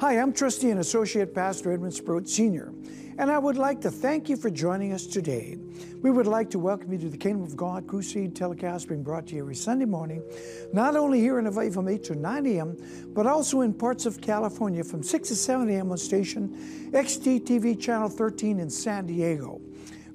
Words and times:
Hi, 0.00 0.12
I'm 0.12 0.32
Trustee 0.32 0.70
and 0.70 0.78
Associate 0.78 1.34
Pastor 1.34 1.72
Edmund 1.72 1.92
Sproat 1.92 2.28
Sr., 2.28 2.72
and 3.18 3.32
I 3.32 3.38
would 3.38 3.56
like 3.56 3.80
to 3.80 3.90
thank 3.90 4.28
you 4.28 4.36
for 4.36 4.48
joining 4.48 4.92
us 4.92 5.04
today. 5.04 5.58
We 6.02 6.12
would 6.12 6.28
like 6.28 6.50
to 6.50 6.60
welcome 6.60 6.92
you 6.92 7.00
to 7.00 7.08
the 7.08 7.16
Kingdom 7.16 7.42
of 7.42 7.56
God 7.56 7.88
Crusade 7.88 8.36
telecast 8.36 8.86
being 8.86 9.02
brought 9.02 9.26
to 9.26 9.34
you 9.34 9.40
every 9.40 9.56
Sunday 9.56 9.86
morning, 9.86 10.22
not 10.72 10.94
only 10.94 11.18
here 11.18 11.40
in 11.40 11.46
Hawaii 11.46 11.70
from 11.70 11.88
8 11.88 12.04
to 12.04 12.14
9 12.14 12.46
a.m., 12.46 12.76
but 13.08 13.26
also 13.26 13.62
in 13.62 13.74
parts 13.74 14.06
of 14.06 14.20
California 14.20 14.84
from 14.84 15.02
6 15.02 15.30
to 15.30 15.34
7 15.34 15.68
a.m. 15.68 15.90
on 15.90 15.98
station 15.98 16.90
XDTV 16.92 17.80
Channel 17.80 18.08
13 18.08 18.60
in 18.60 18.70
San 18.70 19.04
Diego. 19.04 19.60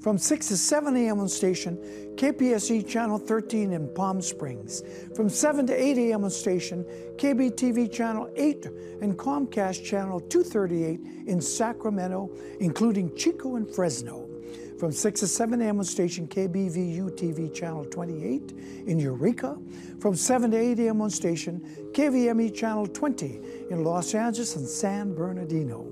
From 0.03 0.17
6 0.17 0.49
to 0.49 0.57
7 0.57 0.97
a.m. 0.97 1.21
on 1.21 1.29
station 1.29 1.77
KPSE 2.17 2.85
Channel 2.85 3.17
13 3.17 3.71
in 3.71 3.87
Palm 3.93 4.21
Springs. 4.21 4.83
From 5.15 5.29
7 5.29 5.65
to 5.67 5.73
8 5.73 5.97
a.m. 5.97 6.25
on 6.25 6.29
station 6.29 6.83
KBTV 7.15 7.89
Channel 7.89 8.29
8 8.35 8.65
and 9.01 9.17
Comcast 9.17 9.81
Channel 9.85 10.19
238 10.19 10.99
in 11.27 11.39
Sacramento, 11.39 12.29
including 12.59 13.15
Chico 13.15 13.55
and 13.55 13.73
Fresno. 13.73 14.32
From 14.79 14.91
6 14.91 15.19
to 15.21 15.27
7 15.27 15.61
a.m. 15.61 15.79
on 15.79 15.85
station 15.85 16.27
KBVU 16.27 17.11
TV 17.11 17.53
Channel 17.53 17.85
28 17.85 18.51
in 18.87 18.99
Eureka. 18.99 19.57
From 19.99 20.15
7 20.15 20.51
to 20.51 20.57
8 20.57 20.79
a.m. 20.79 21.01
on 21.01 21.09
station 21.09 21.61
KVME 21.93 22.53
Channel 22.53 22.87
20 22.87 23.39
in 23.69 23.83
Los 23.83 24.13
Angeles 24.13 24.55
and 24.55 24.67
San 24.67 25.13
Bernardino 25.13 25.87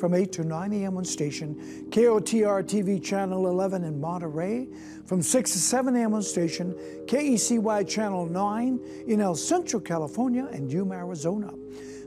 from 0.00 0.14
8 0.14 0.32
to 0.32 0.44
9 0.44 0.72
a.m. 0.72 0.96
on 0.96 1.04
station 1.04 1.54
KOTR 1.90 2.64
TV 2.64 3.04
Channel 3.04 3.46
11 3.46 3.84
in 3.84 4.00
Monterey, 4.00 4.66
from 5.04 5.20
6 5.20 5.52
to 5.52 5.58
7 5.58 5.94
a.m. 5.94 6.14
on 6.14 6.22
station 6.22 6.74
KECY 7.06 7.86
Channel 7.86 8.26
9 8.26 8.80
in 9.06 9.20
El 9.20 9.34
Centro, 9.34 9.78
California 9.78 10.48
and 10.52 10.72
Yuma, 10.72 10.94
Arizona. 10.94 11.52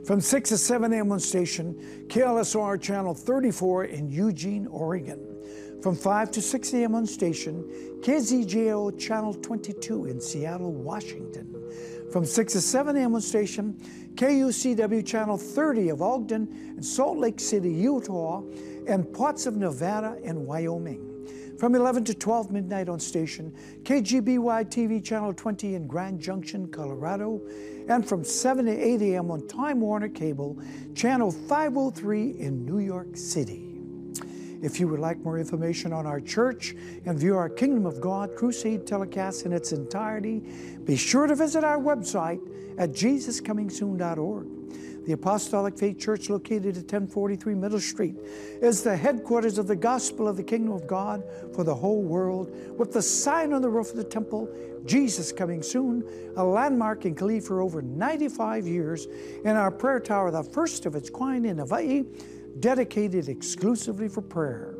From 0.04 0.20
6 0.20 0.50
to 0.50 0.58
7 0.58 0.92
a.m. 0.92 1.12
on 1.12 1.20
station 1.20 1.74
KLSR 2.08 2.80
Channel 2.82 3.14
34 3.14 3.84
in 3.84 4.10
Eugene, 4.10 4.66
Oregon. 4.66 5.20
From 5.84 5.96
5 5.96 6.30
to 6.30 6.40
6 6.40 6.72
a.m. 6.72 6.94
on 6.94 7.04
station 7.04 7.62
KZJO 8.00 8.98
Channel 8.98 9.34
22 9.34 10.06
in 10.06 10.18
Seattle, 10.18 10.72
Washington. 10.72 11.62
From 12.10 12.24
6 12.24 12.54
to 12.54 12.62
7 12.62 12.96
a.m. 12.96 13.14
on 13.14 13.20
station 13.20 13.74
KUCW 14.14 15.04
Channel 15.04 15.36
30 15.36 15.90
of 15.90 16.00
Ogden 16.00 16.48
and 16.76 16.82
Salt 16.82 17.18
Lake 17.18 17.38
City, 17.38 17.70
Utah, 17.70 18.42
and 18.88 19.12
parts 19.12 19.44
of 19.44 19.58
Nevada 19.58 20.16
and 20.24 20.46
Wyoming. 20.46 21.28
From 21.58 21.74
11 21.74 22.04
to 22.04 22.14
12 22.14 22.50
midnight 22.50 22.88
on 22.88 22.98
station 22.98 23.54
KGBY 23.82 24.64
TV 24.70 25.04
Channel 25.04 25.34
20 25.34 25.74
in 25.74 25.86
Grand 25.86 26.18
Junction, 26.18 26.66
Colorado, 26.68 27.42
and 27.90 28.08
from 28.08 28.24
7 28.24 28.64
to 28.64 28.72
8 28.72 29.02
a.m. 29.02 29.30
on 29.30 29.46
Time 29.48 29.82
Warner 29.82 30.08
Cable, 30.08 30.58
Channel 30.94 31.30
503 31.30 32.40
in 32.40 32.64
New 32.64 32.78
York 32.78 33.18
City. 33.18 33.73
If 34.64 34.80
you 34.80 34.88
would 34.88 34.98
like 34.98 35.18
more 35.18 35.38
information 35.38 35.92
on 35.92 36.06
our 36.06 36.20
church 36.20 36.74
and 37.04 37.18
view 37.18 37.36
our 37.36 37.50
Kingdom 37.50 37.84
of 37.84 38.00
God 38.00 38.34
Crusade 38.34 38.86
telecast 38.86 39.44
in 39.44 39.52
its 39.52 39.72
entirety, 39.72 40.40
be 40.84 40.96
sure 40.96 41.26
to 41.26 41.34
visit 41.34 41.64
our 41.64 41.76
website 41.76 42.40
at 42.78 42.92
jesuscomingsoon.org. 42.92 44.46
The 45.04 45.12
Apostolic 45.12 45.76
Faith 45.76 45.98
Church, 45.98 46.30
located 46.30 46.78
at 46.78 46.84
1043 46.84 47.54
Middle 47.54 47.78
Street, 47.78 48.16
is 48.62 48.82
the 48.82 48.96
headquarters 48.96 49.58
of 49.58 49.66
the 49.66 49.76
gospel 49.76 50.26
of 50.26 50.38
the 50.38 50.42
kingdom 50.42 50.72
of 50.72 50.86
God 50.86 51.22
for 51.54 51.62
the 51.62 51.74
whole 51.74 52.00
world, 52.00 52.50
with 52.78 52.90
the 52.94 53.02
sign 53.02 53.52
on 53.52 53.60
the 53.60 53.68
roof 53.68 53.90
of 53.90 53.96
the 53.96 54.04
temple, 54.04 54.48
Jesus 54.86 55.30
Coming 55.30 55.62
Soon, 55.62 56.02
a 56.36 56.44
landmark 56.44 57.04
in 57.04 57.14
Kalihi 57.14 57.46
for 57.46 57.60
over 57.60 57.82
95 57.82 58.66
years, 58.66 59.08
and 59.44 59.58
our 59.58 59.70
prayer 59.70 60.00
tower, 60.00 60.30
the 60.30 60.42
first 60.42 60.86
of 60.86 60.94
its 60.94 61.10
kind 61.10 61.44
in 61.44 61.58
Hawaii, 61.58 62.04
dedicated 62.60 63.28
exclusively 63.28 64.08
for 64.08 64.22
prayer. 64.22 64.74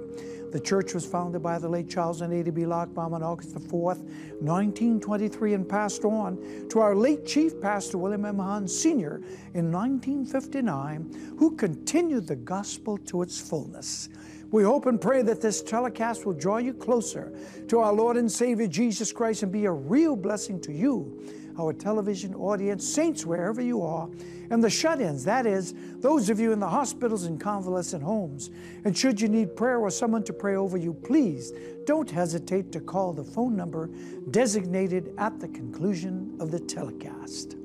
The 0.55 0.61
church 0.61 0.95
was 0.95 1.05
founded 1.05 1.43
by 1.43 1.59
the 1.59 1.69
late 1.69 1.91
Charles 1.91 2.21
and 2.21 2.33
Ada 2.33 2.53
B. 2.53 2.62
Lochbaum 2.62 3.12
on 3.12 3.25
August 3.25 3.55
the 3.55 3.59
4th, 3.61 3.99
1923, 4.39 5.55
and 5.55 5.69
passed 5.69 6.05
on 6.05 6.69
to 6.69 6.79
our 6.79 6.95
late 6.95 7.27
Chief 7.27 7.61
Pastor 7.61 7.99
William 7.99 8.25
M. 8.25 8.39
Hahn 8.39 8.69
Sr. 8.69 9.17
in 9.55 9.73
1959, 9.73 11.35
who 11.41 11.57
continued 11.57 12.29
the 12.29 12.37
gospel 12.37 12.97
to 12.99 13.23
its 13.23 13.41
fullness. 13.41 14.09
We 14.53 14.62
hope 14.62 14.87
and 14.87 15.01
pray 15.01 15.23
that 15.23 15.41
this 15.41 15.61
telecast 15.61 16.25
will 16.25 16.35
draw 16.35 16.59
you 16.59 16.73
closer 16.73 17.33
to 17.67 17.81
our 17.81 17.93
Lord 17.93 18.17
and 18.17 18.31
Savior 18.31 18.69
Jesus 18.69 19.12
Christ 19.12 19.43
and 19.43 19.51
be 19.51 19.65
a 19.65 19.73
real 19.73 20.15
blessing 20.15 20.61
to 20.61 20.73
you, 20.73 21.21
our 21.59 21.73
television 21.73 22.35
audience, 22.35 22.87
saints 22.87 23.25
wherever 23.25 23.61
you 23.61 23.83
are, 23.83 24.09
and 24.51 24.63
the 24.63 24.71
shut 24.71 25.01
ins, 25.01 25.25
that 25.25 25.47
is, 25.47 25.75
those 26.01 26.29
of 26.29 26.39
you 26.39 26.53
in 26.53 26.61
the 26.61 26.69
hospitals 26.69 27.25
and 27.25 27.41
convalescent 27.41 28.03
homes. 28.03 28.51
And 28.85 28.97
should 28.97 29.21
you 29.21 29.29
need 29.29 29.57
prayer 29.57 29.79
or 29.79 29.91
someone 29.91 30.23
to 30.25 30.33
pray 30.33 30.57
over 30.57 30.77
you, 30.77 30.93
please 30.93 31.53
don't 31.87 32.11
hesitate 32.11 32.73
to 32.73 32.81
call 32.81 33.13
the 33.13 33.25
phone 33.25 33.57
number 33.57 33.91
designated 34.31 35.15
at 35.19 35.41
the 35.41 35.49
conclusion 35.49 36.37
of 36.41 36.51
the 36.51 36.61
telecast. 36.61 37.57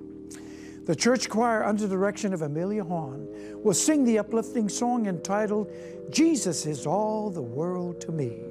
The 0.86 0.96
church 0.96 1.30
choir, 1.30 1.64
under 1.64 1.88
direction 1.88 2.34
of 2.34 2.42
Amelia 2.42 2.84
Hahn, 2.84 3.28
will 3.64 3.76
sing 3.76 4.04
the 4.06 4.18
uplifting 4.18 4.68
song 4.68 5.06
entitled 5.06 5.72
Jesus 6.10 6.66
is 6.66 6.88
All 6.88 7.30
the 7.30 7.42
World 7.42 8.02
to 8.02 8.12
Me. 8.12 8.42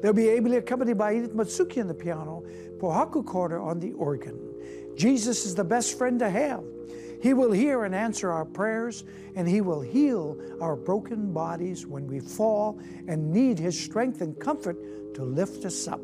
They'll 0.00 0.12
be 0.12 0.28
ably 0.28 0.58
accompanied 0.58 0.98
by 0.98 1.16
Edith 1.16 1.34
Matsuki 1.34 1.80
on 1.80 1.88
the 1.88 1.94
piano, 1.94 2.44
Pohaku 2.78 3.26
Carter 3.26 3.60
on 3.60 3.80
the 3.80 3.92
organ. 3.94 4.51
Jesus 4.96 5.46
is 5.46 5.54
the 5.54 5.64
best 5.64 5.98
friend 5.98 6.18
to 6.18 6.30
have. 6.30 6.62
He 7.22 7.34
will 7.34 7.52
hear 7.52 7.84
and 7.84 7.94
answer 7.94 8.32
our 8.32 8.44
prayers, 8.44 9.04
and 9.36 9.48
He 9.48 9.60
will 9.60 9.80
heal 9.80 10.36
our 10.60 10.74
broken 10.74 11.32
bodies 11.32 11.86
when 11.86 12.06
we 12.06 12.18
fall 12.18 12.80
and 13.06 13.32
need 13.32 13.58
His 13.58 13.78
strength 13.80 14.20
and 14.20 14.38
comfort 14.38 15.14
to 15.14 15.22
lift 15.22 15.64
us 15.64 15.86
up. 15.86 16.00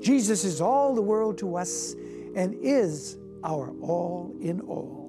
Jesus 0.00 0.44
is 0.44 0.60
all 0.60 0.94
the 0.94 1.02
world 1.02 1.38
to 1.38 1.56
us 1.56 1.94
and 2.34 2.54
is 2.60 3.16
our 3.44 3.70
all 3.80 4.34
in 4.40 4.60
all. 4.62 5.06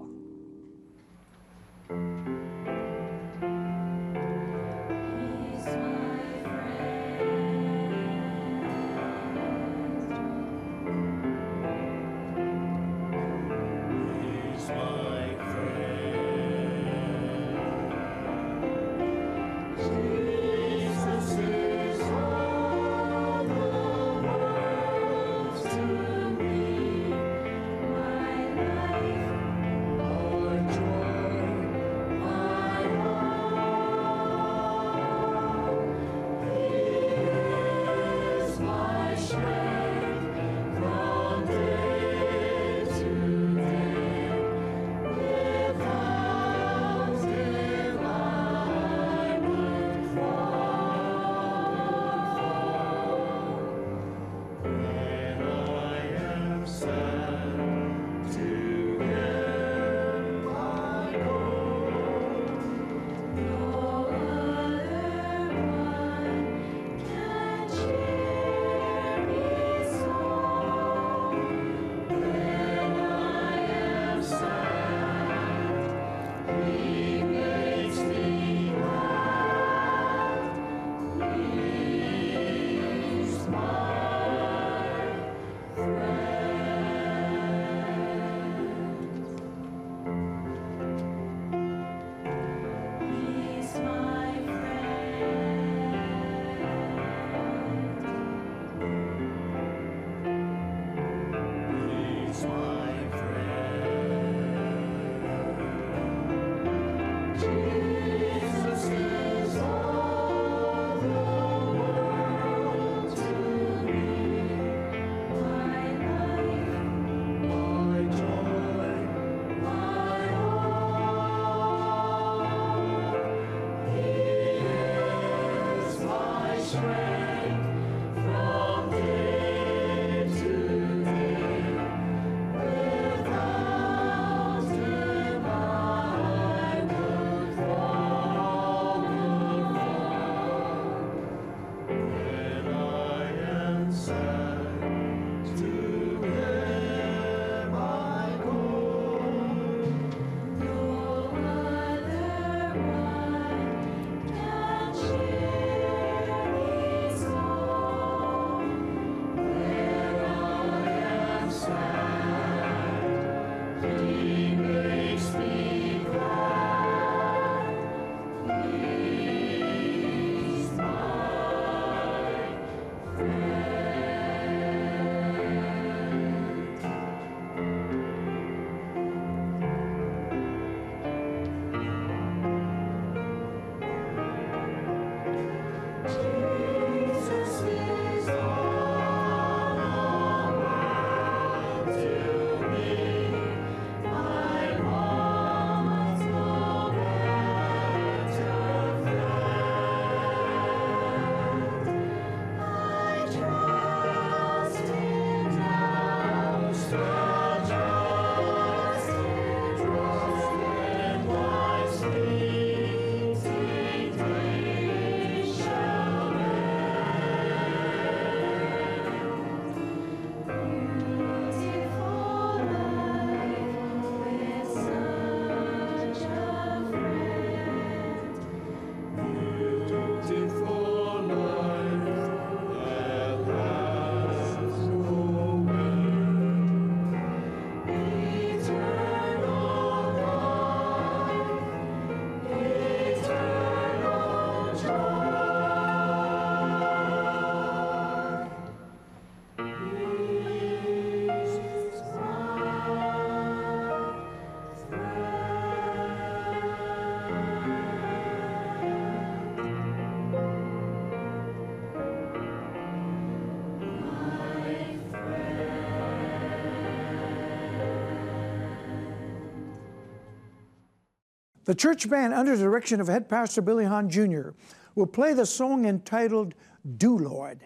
The 271.68 271.76
church 271.76 272.10
band, 272.10 272.34
under 272.34 272.56
the 272.56 272.64
direction 272.64 273.02
of 273.02 273.10
head 273.10 273.28
pastor 273.28 273.62
Billy 273.62 273.84
Hahn 273.84 274.10
Jr., 274.10 274.52
will 274.96 275.06
play 275.06 275.34
the 275.34 275.46
song 275.46 275.86
entitled 275.86 276.54
Do 276.96 277.18
Lord. 277.18 277.60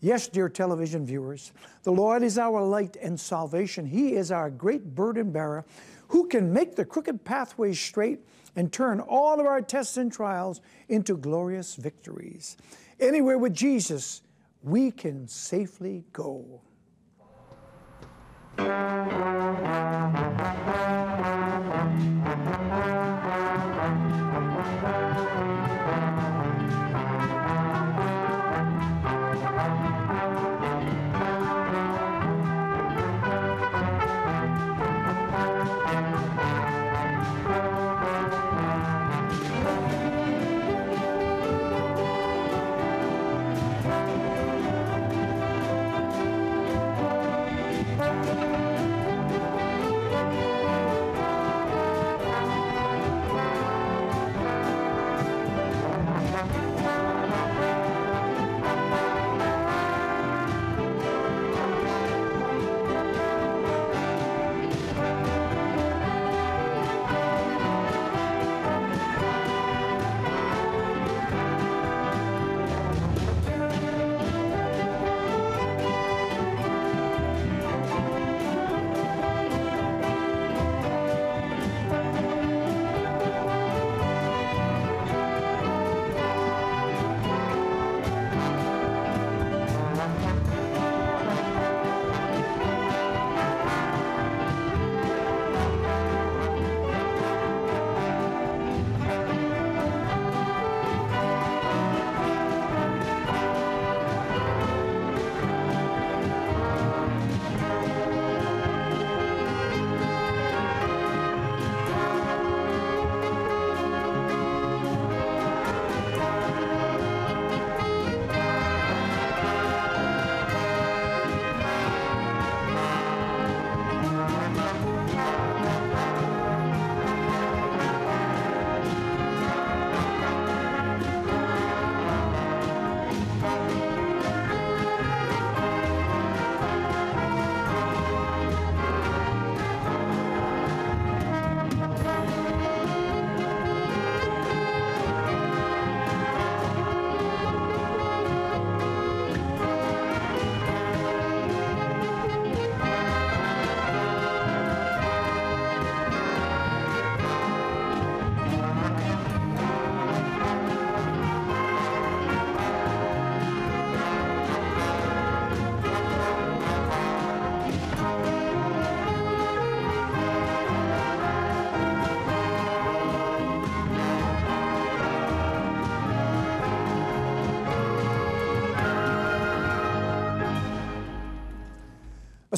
Yes, 0.00 0.26
dear 0.26 0.48
television 0.48 1.04
viewers, 1.04 1.52
the 1.82 1.92
Lord 1.92 2.22
is 2.22 2.38
our 2.38 2.62
light 2.62 2.96
and 3.02 3.20
salvation. 3.20 3.84
He 3.84 4.14
is 4.14 4.32
our 4.32 4.48
great 4.48 4.94
burden 4.94 5.32
bearer 5.32 5.66
who 6.08 6.28
can 6.28 6.50
make 6.50 6.76
the 6.76 6.86
crooked 6.86 7.26
pathways 7.26 7.78
straight 7.78 8.20
and 8.56 8.72
turn 8.72 9.00
all 9.00 9.38
of 9.38 9.44
our 9.44 9.60
tests 9.60 9.98
and 9.98 10.10
trials 10.10 10.62
into 10.88 11.14
glorious 11.18 11.74
victories. 11.74 12.56
Anywhere 12.98 13.36
with 13.36 13.52
Jesus, 13.52 14.22
we 14.62 14.90
can 14.90 15.28
safely 15.28 16.04
go. 16.14 16.62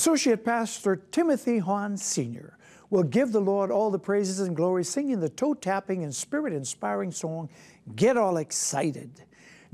Associate 0.04 0.44
Pastor 0.44 0.96
Timothy 0.96 1.56
Hahn 1.56 1.96
Sr. 1.96 2.58
will 2.90 3.04
give 3.04 3.32
the 3.32 3.40
Lord 3.40 3.70
all 3.70 3.90
the 3.90 3.98
praises 3.98 4.38
and 4.40 4.54
glory, 4.54 4.84
singing 4.84 5.18
the 5.18 5.30
toe 5.30 5.54
tapping 5.54 6.04
and 6.04 6.14
spirit 6.14 6.52
inspiring 6.52 7.10
song, 7.10 7.48
Get 7.96 8.18
All 8.18 8.36
Excited. 8.36 9.24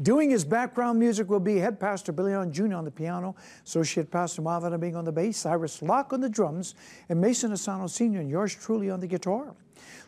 Doing 0.00 0.30
his 0.30 0.44
background 0.44 1.00
music 1.00 1.28
will 1.28 1.40
be 1.40 1.56
head 1.56 1.80
pastor 1.80 2.12
Billy 2.12 2.32
Hahn 2.32 2.52
Jr. 2.52 2.74
on 2.74 2.84
the 2.84 2.92
piano, 2.92 3.34
associate 3.66 4.12
pastor 4.12 4.42
Marvin 4.42 4.72
Abing 4.72 4.94
on 4.94 5.04
the 5.04 5.10
bass, 5.10 5.38
Cyrus 5.38 5.82
Locke 5.82 6.12
on 6.12 6.20
the 6.20 6.28
drums, 6.28 6.76
and 7.08 7.20
Mason 7.20 7.50
Asano 7.50 7.88
Sr. 7.88 8.20
and 8.20 8.30
yours 8.30 8.54
truly 8.54 8.88
on 8.88 9.00
the 9.00 9.08
guitar. 9.08 9.56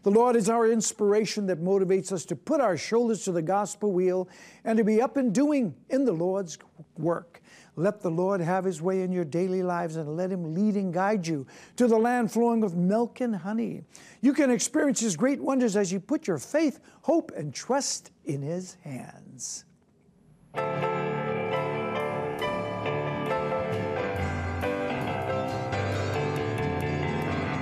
The 0.04 0.10
Lord 0.12 0.36
is 0.36 0.48
our 0.48 0.70
inspiration 0.70 1.46
that 1.46 1.60
motivates 1.60 2.12
us 2.12 2.24
to 2.26 2.36
put 2.36 2.60
our 2.60 2.76
shoulders 2.76 3.24
to 3.24 3.32
the 3.32 3.42
gospel 3.42 3.92
wheel 3.92 4.28
and 4.64 4.78
to 4.78 4.84
be 4.84 5.02
up 5.02 5.16
and 5.16 5.34
doing 5.34 5.74
in 5.90 6.04
the 6.04 6.12
Lord's 6.12 6.58
work. 6.96 7.41
Let 7.76 8.02
the 8.02 8.10
Lord 8.10 8.40
have 8.42 8.64
his 8.64 8.82
way 8.82 9.02
in 9.02 9.12
your 9.12 9.24
daily 9.24 9.62
lives 9.62 9.96
and 9.96 10.16
let 10.16 10.30
him 10.30 10.54
lead 10.54 10.74
and 10.76 10.92
guide 10.92 11.26
you 11.26 11.46
to 11.76 11.86
the 11.86 11.96
land 11.96 12.30
flowing 12.30 12.60
with 12.60 12.74
milk 12.74 13.20
and 13.20 13.34
honey. 13.34 13.84
You 14.20 14.34
can 14.34 14.50
experience 14.50 15.00
his 15.00 15.16
great 15.16 15.40
wonders 15.40 15.74
as 15.74 15.90
you 15.90 15.98
put 15.98 16.26
your 16.26 16.38
faith, 16.38 16.80
hope, 17.00 17.32
and 17.34 17.54
trust 17.54 18.10
in 18.24 18.42
his 18.42 18.76
hands. 18.82 19.64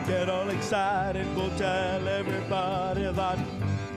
Get 0.07 0.29
all 0.29 0.51
excited, 0.51 1.25
go 1.37 1.49
tell 1.57 2.09
everybody 2.09 3.13
that 3.13 3.39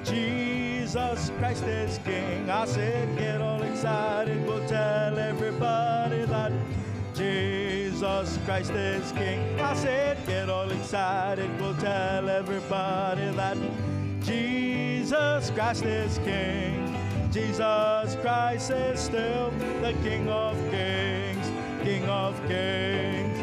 Jesus 0.03 0.73
Christ 0.94 1.64
is 1.64 1.98
King. 2.06 2.48
I 2.52 2.66
said, 2.66 3.18
get 3.18 3.42
all 3.42 3.64
excited, 3.64 4.46
go 4.46 4.60
tell 4.68 5.18
everybody 5.18 6.24
that 6.26 6.52
Jesus 7.16 8.38
Christ 8.46 8.72
is 8.74 9.12
King. 9.14 9.60
I 9.60 9.74
said, 9.74 10.24
get 10.28 10.52
all 10.52 10.70
excited, 10.70 11.50
go 11.58 11.74
tell 11.80 12.30
everybody 12.30 13.26
that 13.32 13.58
Jesus 14.22 15.50
Christ 15.50 15.84
is 15.84 16.20
King. 16.20 16.96
Jesus 17.32 18.16
Christ 18.22 18.70
is 18.70 19.00
still 19.00 19.50
the 19.82 19.96
King 20.04 20.30
of 20.30 20.56
Kings, 20.70 21.52
King 21.82 22.04
of 22.06 22.40
Kings. 22.48 23.40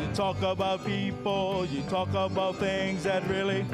You 0.00 0.14
talk 0.14 0.40
about 0.40 0.86
people, 0.86 1.66
you 1.66 1.82
talk 1.90 2.08
about 2.14 2.56
things 2.56 3.02
that 3.02 3.28
really 3.28 3.66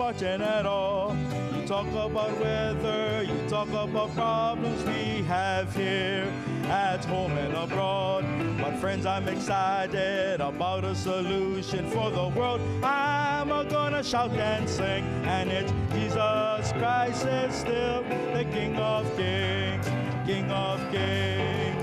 important 0.00 0.42
at 0.42 0.66
all. 0.66 1.16
You 1.54 1.66
talk 1.66 1.86
about 1.88 2.38
weather, 2.40 3.22
you 3.22 3.48
talk 3.48 3.68
about 3.68 4.14
problems 4.14 4.82
we 4.84 5.22
have 5.24 5.74
here 5.74 6.30
at 6.68 7.04
home 7.04 7.32
and 7.38 7.54
abroad. 7.54 8.24
But 8.60 8.76
friends, 8.78 9.06
I'm 9.06 9.28
excited 9.28 10.40
about 10.40 10.84
a 10.84 10.94
solution 10.94 11.88
for 11.90 12.10
the 12.10 12.28
world. 12.28 12.60
I'm 12.82 13.48
gonna 13.68 14.02
shout 14.02 14.32
and 14.32 14.68
sing, 14.68 15.04
and 15.24 15.50
it's 15.50 15.72
Jesus 15.92 16.72
Christ 16.72 17.26
is 17.26 17.54
still 17.54 18.02
the 18.34 18.44
King 18.52 18.76
of 18.76 19.04
Kings, 19.16 19.86
King 20.26 20.50
of 20.50 20.80
Kings. 20.90 21.82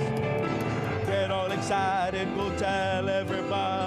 Get 1.08 1.32
all 1.32 1.52
excited, 1.52 2.28
go 2.36 2.56
tell 2.58 3.10
everybody 3.10 3.87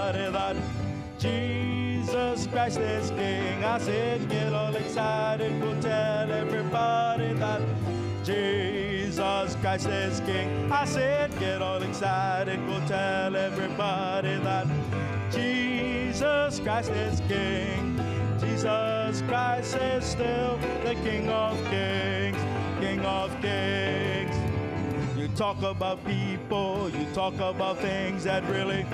Christ 2.53 2.79
is 2.81 3.11
King. 3.11 3.63
I 3.65 3.79
said, 3.79 4.29
get 4.29 4.53
all 4.53 4.75
excited, 4.75 5.61
go 5.61 5.81
tell 5.81 6.31
everybody 6.33 7.33
that 7.35 7.63
Jesus 8.25 9.57
Christ 9.61 9.87
is 9.87 10.21
King. 10.21 10.71
I 10.73 10.85
said, 10.85 11.39
get 11.39 11.63
all 11.63 11.81
excited, 11.83 12.59
go 12.67 12.81
tell 12.89 13.37
everybody 13.37 14.37
that 14.39 14.67
Jesus 15.31 16.59
Christ 16.61 16.91
is 16.91 17.21
King. 17.29 17.97
Jesus 18.41 19.23
Christ 19.29 19.77
is 19.77 20.05
still 20.05 20.59
the 20.85 20.97
King 21.05 21.29
of 21.29 21.57
Kings, 21.71 22.39
King 22.81 23.01
of 23.01 23.31
Kings. 23.41 24.37
You 25.17 25.29
talk 25.37 25.63
about 25.63 26.05
people, 26.05 26.91
you 26.91 27.07
talk 27.15 27.35
about 27.35 27.79
things 27.79 28.25
that 28.25 28.43
really 28.51 28.85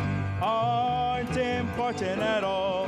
aren't 0.43 1.37
important 1.37 2.21
at 2.21 2.45
all. 2.45 2.87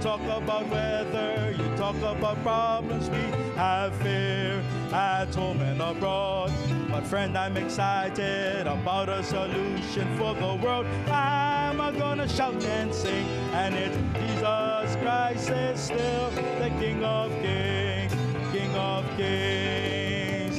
Talk 0.00 0.22
about 0.22 0.66
weather, 0.70 1.54
you 1.58 1.76
talk 1.76 1.96
about 1.96 2.42
problems 2.42 3.10
we 3.10 3.18
have 3.54 3.94
fear 3.96 4.62
at 4.92 5.34
home 5.34 5.60
and 5.60 5.82
abroad. 5.82 6.50
But 6.90 7.06
friend, 7.06 7.36
I'm 7.36 7.58
excited 7.58 8.66
about 8.66 9.10
a 9.10 9.22
solution 9.22 10.08
for 10.16 10.34
the 10.34 10.54
world. 10.54 10.86
I'm 11.06 11.76
gonna 11.98 12.26
shout 12.26 12.64
and 12.64 12.94
sing, 12.94 13.26
and 13.52 13.74
it's 13.74 13.96
Jesus 14.18 14.96
Christ 15.02 15.50
is 15.50 15.80
still 15.80 16.30
the 16.58 16.70
King 16.80 17.04
of 17.04 17.30
Kings, 17.42 18.14
King 18.52 18.74
of 18.76 19.04
Kings. 19.18 20.56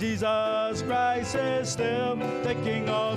Jesus 0.00 0.82
Christ 0.82 1.34
is 1.34 1.68
still 1.68 2.16
the 2.16 2.54
King 2.64 2.88
of 2.88 3.07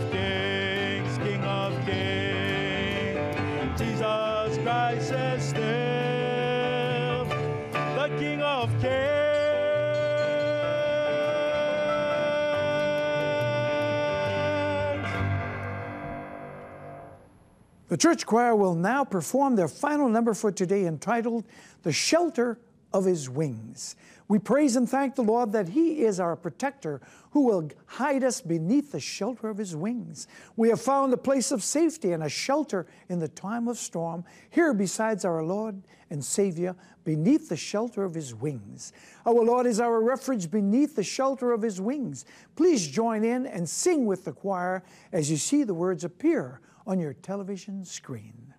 church 18.01 18.25
choir 18.25 18.55
will 18.55 18.73
now 18.73 19.05
perform 19.05 19.55
their 19.55 19.67
final 19.67 20.09
number 20.09 20.33
for 20.33 20.51
today 20.51 20.87
entitled 20.87 21.45
The 21.83 21.91
Shelter 21.91 22.57
of 22.91 23.05
His 23.05 23.29
Wings. 23.29 23.95
We 24.27 24.39
praise 24.39 24.75
and 24.75 24.89
thank 24.89 25.13
the 25.13 25.21
Lord 25.21 25.51
that 25.51 25.69
He 25.69 26.03
is 26.03 26.19
our 26.19 26.35
protector 26.35 26.99
who 27.29 27.41
will 27.41 27.69
hide 27.85 28.23
us 28.23 28.41
beneath 28.41 28.91
the 28.91 28.99
shelter 28.99 29.49
of 29.49 29.59
His 29.59 29.75
wings. 29.75 30.27
We 30.55 30.69
have 30.69 30.81
found 30.81 31.13
a 31.13 31.17
place 31.17 31.51
of 31.51 31.63
safety 31.63 32.11
and 32.11 32.23
a 32.23 32.29
shelter 32.29 32.87
in 33.07 33.19
the 33.19 33.27
time 33.27 33.67
of 33.67 33.77
storm, 33.77 34.23
here 34.49 34.73
besides 34.73 35.23
our 35.23 35.43
Lord 35.43 35.79
and 36.09 36.25
Savior, 36.25 36.75
beneath 37.03 37.49
the 37.49 37.55
shelter 37.55 38.03
of 38.03 38.15
His 38.15 38.33
wings. 38.33 38.93
Our 39.27 39.43
Lord 39.43 39.67
is 39.67 39.79
our 39.79 40.01
refuge 40.01 40.49
beneath 40.49 40.95
the 40.95 41.03
shelter 41.03 41.51
of 41.51 41.61
His 41.61 41.79
wings. 41.79 42.25
Please 42.55 42.87
join 42.87 43.23
in 43.23 43.45
and 43.45 43.69
sing 43.69 44.07
with 44.07 44.25
the 44.25 44.33
choir 44.33 44.81
as 45.11 45.29
you 45.29 45.37
see 45.37 45.63
the 45.63 45.75
words 45.75 46.03
appear 46.03 46.61
on 46.85 46.99
your 46.99 47.13
television 47.13 47.85
screen. 47.85 48.53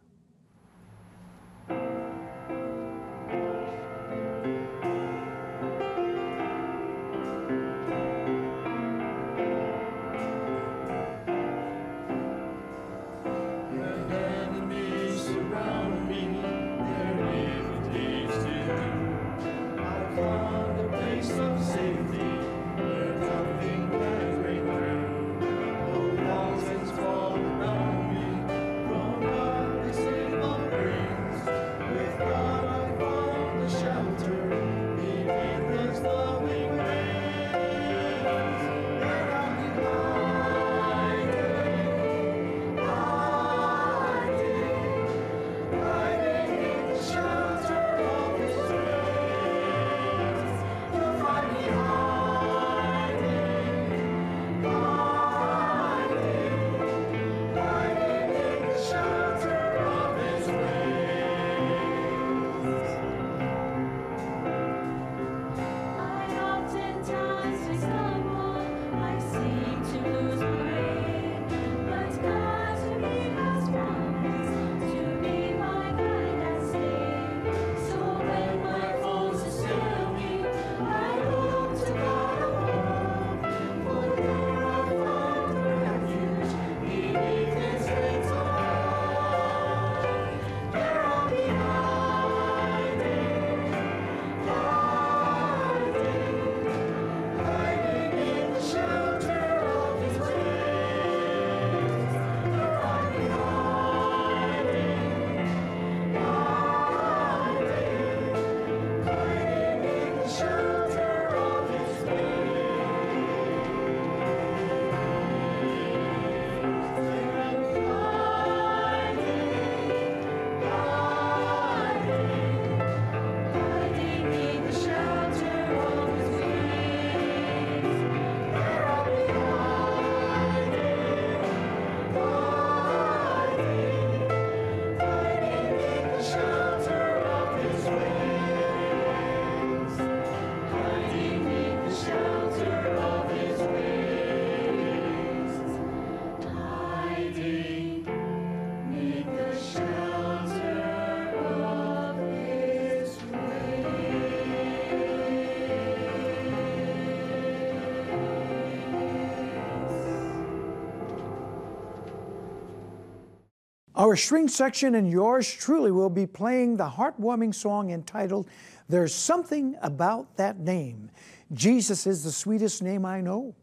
Our 163.95 164.17
string 164.17 164.49
section 164.49 164.95
and 164.95 165.11
yours 165.11 165.53
truly 165.53 165.91
will 165.91 166.09
be 166.09 166.27
playing 166.27 166.79
the 166.79 166.89
heartwarming 166.89 167.55
song 167.55 167.91
entitled 167.91 168.49
There's 168.89 169.15
Something 169.15 169.77
About 169.83 170.35
That 170.39 170.59
Name. 170.59 171.11
Jesus 171.53 172.07
is 172.07 172.25
the 172.25 172.33
sweetest 172.33 172.83
name 172.83 173.05
I 173.05 173.21
know. 173.21 173.55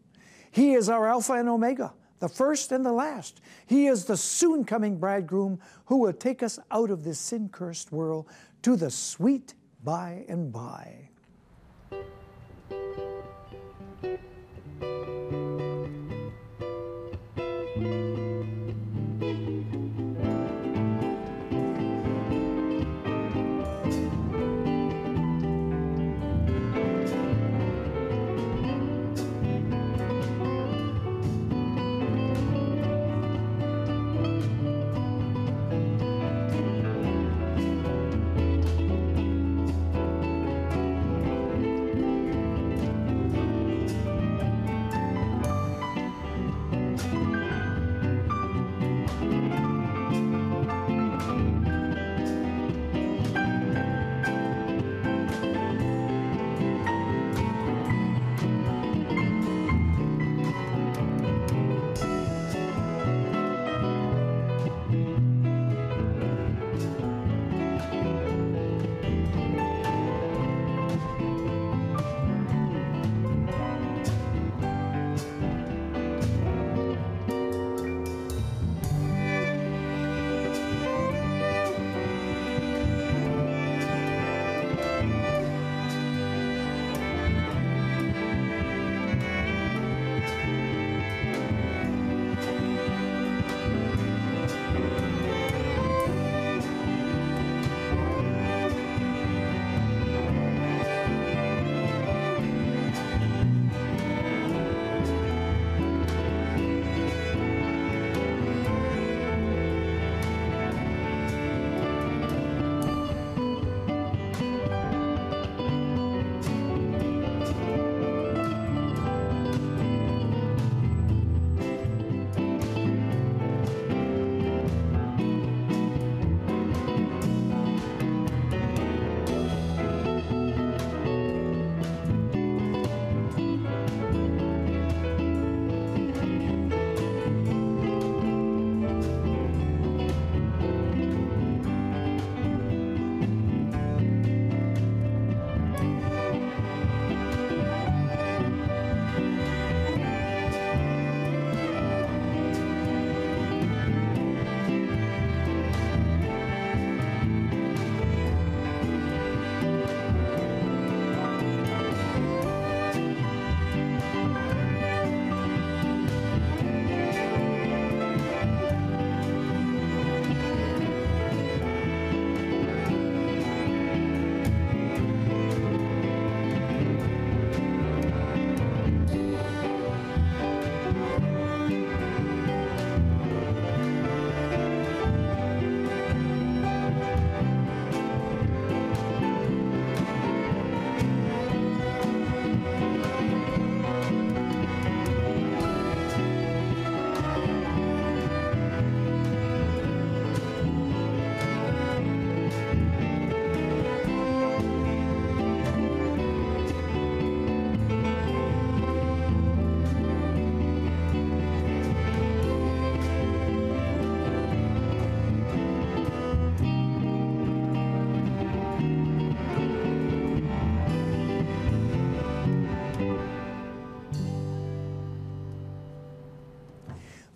He 0.52 0.74
is 0.74 0.88
our 0.88 1.08
Alpha 1.08 1.34
and 1.34 1.50
Omega, 1.50 1.94
the 2.20 2.30
first 2.30 2.72
and 2.72 2.86
the 2.86 2.92
last. 2.92 3.42
He 3.65 3.88
is 3.88 4.06
the 4.06 4.18
soon 4.18 4.65
coming 4.65 5.00
bridegroom 5.00 5.60
who 5.86 5.98
will 5.98 6.13
take 6.13 6.44
us 6.44 6.60
out 6.70 6.92
of 6.92 7.04
this 7.04 7.18
sin 7.18 7.50
cursed 7.50 7.92
world 7.92 8.28
to 8.62 8.76
the 8.76 8.92
sweet 8.92 9.56
by 9.84 10.26
and 10.30 10.52
by. 10.54 11.09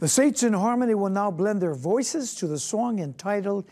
The 0.04 0.10
Saints 0.10 0.44
in 0.44 0.52
Harmony 0.52 0.96
will 0.96 1.08
now 1.08 1.32
blend 1.32 1.62
their 1.62 1.74
voices 1.74 2.36
to 2.36 2.46
the 2.46 2.60
song 2.60 3.00
entitled 3.00 3.64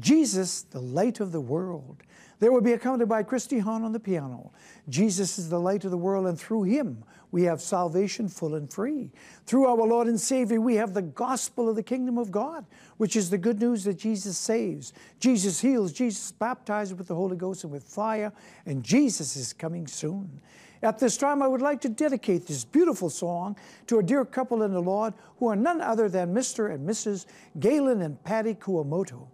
Jesus, 0.00 0.62
the 0.62 0.80
Light 0.80 1.20
of 1.20 1.30
the 1.30 1.42
World. 1.42 2.02
They 2.38 2.48
will 2.48 2.62
be 2.62 2.72
accompanied 2.72 3.10
by 3.10 3.22
Christy 3.22 3.58
Hahn 3.58 3.82
on 3.82 3.92
the 3.92 4.00
piano. 4.00 4.50
Jesus 4.88 5.38
is 5.38 5.50
the 5.50 5.60
light 5.60 5.84
of 5.84 5.90
the 5.90 5.98
world, 5.98 6.26
and 6.26 6.40
through 6.40 6.62
him 6.62 7.04
we 7.32 7.42
have 7.42 7.60
salvation 7.60 8.28
full 8.28 8.54
and 8.54 8.72
free. 8.72 9.12
Through 9.44 9.66
our 9.66 9.86
Lord 9.86 10.06
and 10.06 10.18
Savior, 10.18 10.58
we 10.58 10.76
have 10.76 10.94
the 10.94 11.02
gospel 11.02 11.68
of 11.68 11.76
the 11.76 11.82
kingdom 11.82 12.16
of 12.16 12.30
God, 12.30 12.64
which 12.96 13.14
is 13.14 13.28
the 13.28 13.36
good 13.36 13.60
news 13.60 13.84
that 13.84 13.98
Jesus 13.98 14.38
saves, 14.38 14.94
Jesus 15.20 15.60
heals, 15.60 15.92
Jesus 15.92 16.32
baptizes 16.32 16.94
with 16.94 17.08
the 17.08 17.14
Holy 17.14 17.36
Ghost 17.36 17.62
and 17.62 17.70
with 17.70 17.84
fire, 17.84 18.32
and 18.64 18.82
Jesus 18.82 19.36
is 19.36 19.52
coming 19.52 19.86
soon. 19.86 20.40
At 20.84 20.98
this 20.98 21.16
time, 21.16 21.42
I 21.42 21.48
would 21.48 21.62
like 21.62 21.80
to 21.80 21.88
dedicate 21.88 22.46
this 22.46 22.62
beautiful 22.62 23.08
song 23.08 23.56
to 23.86 24.00
a 24.00 24.02
dear 24.02 24.22
couple 24.26 24.62
in 24.62 24.74
the 24.74 24.82
Lord 24.82 25.14
who 25.38 25.48
are 25.48 25.56
none 25.56 25.80
other 25.80 26.10
than 26.10 26.34
Mr. 26.34 26.70
and 26.74 26.86
Mrs. 26.86 27.24
Galen 27.58 28.02
and 28.02 28.22
Patty 28.22 28.52
Kuamoto. 28.52 29.28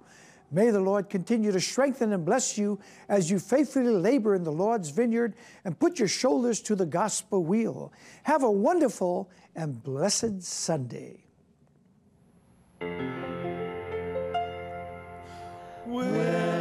May 0.53 0.71
the 0.71 0.79
Lord 0.79 1.11
continue 1.11 1.51
to 1.51 1.61
strengthen 1.61 2.13
and 2.13 2.25
bless 2.25 2.57
you 2.57 2.79
as 3.09 3.33
you 3.33 3.41
faithfully 3.41 3.91
labor 3.91 4.37
in 4.37 4.45
the 4.45 4.53
Lord's 4.53 4.91
vineyard 4.91 5.35
and 5.65 5.77
put 5.77 5.99
your 5.99 6.07
shoulders 6.07 6.61
to 6.63 6.77
the 6.77 6.87
gospel 6.87 7.43
wheel. 7.43 7.93
Have 8.23 8.45
a 8.45 8.51
wonderful 8.51 9.29
and 9.57 9.83
blessed 9.83 10.45
Sunday. 10.45 11.25
We'll 15.85 16.60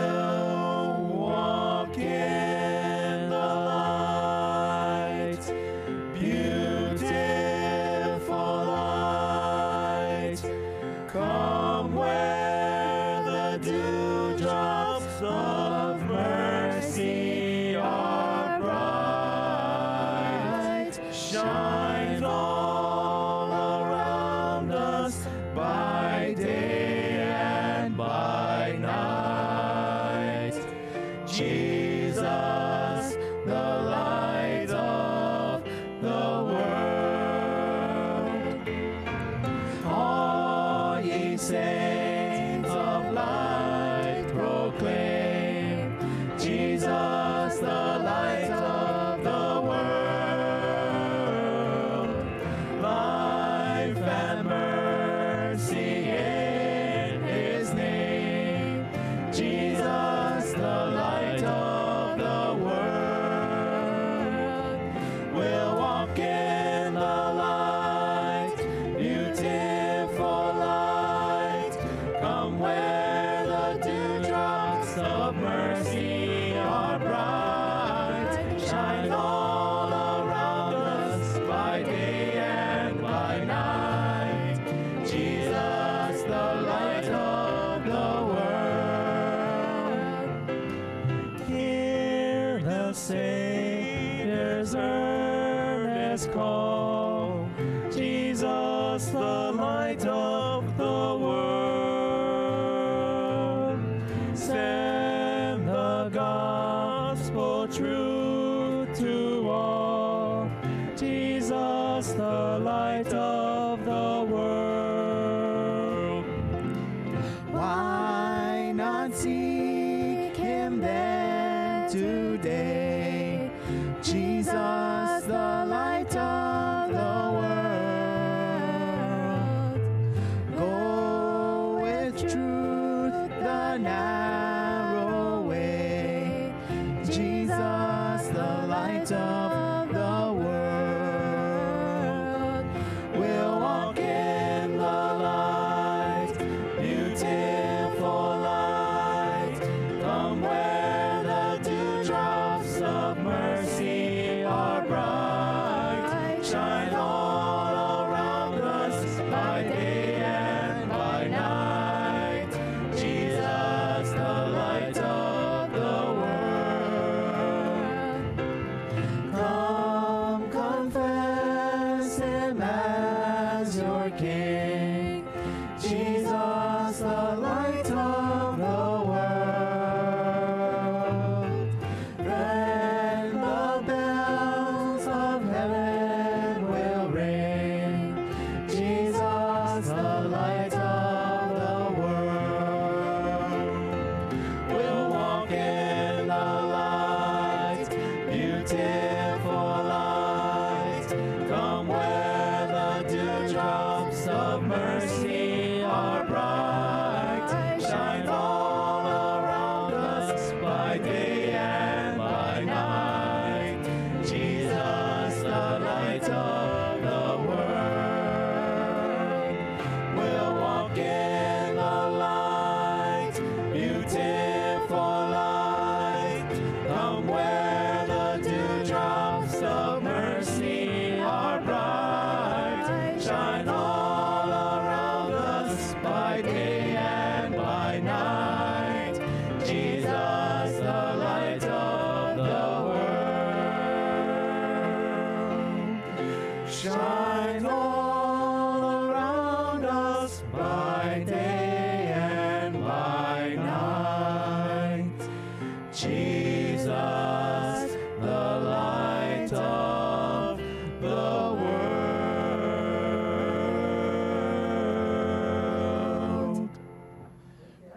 All 41.52 41.89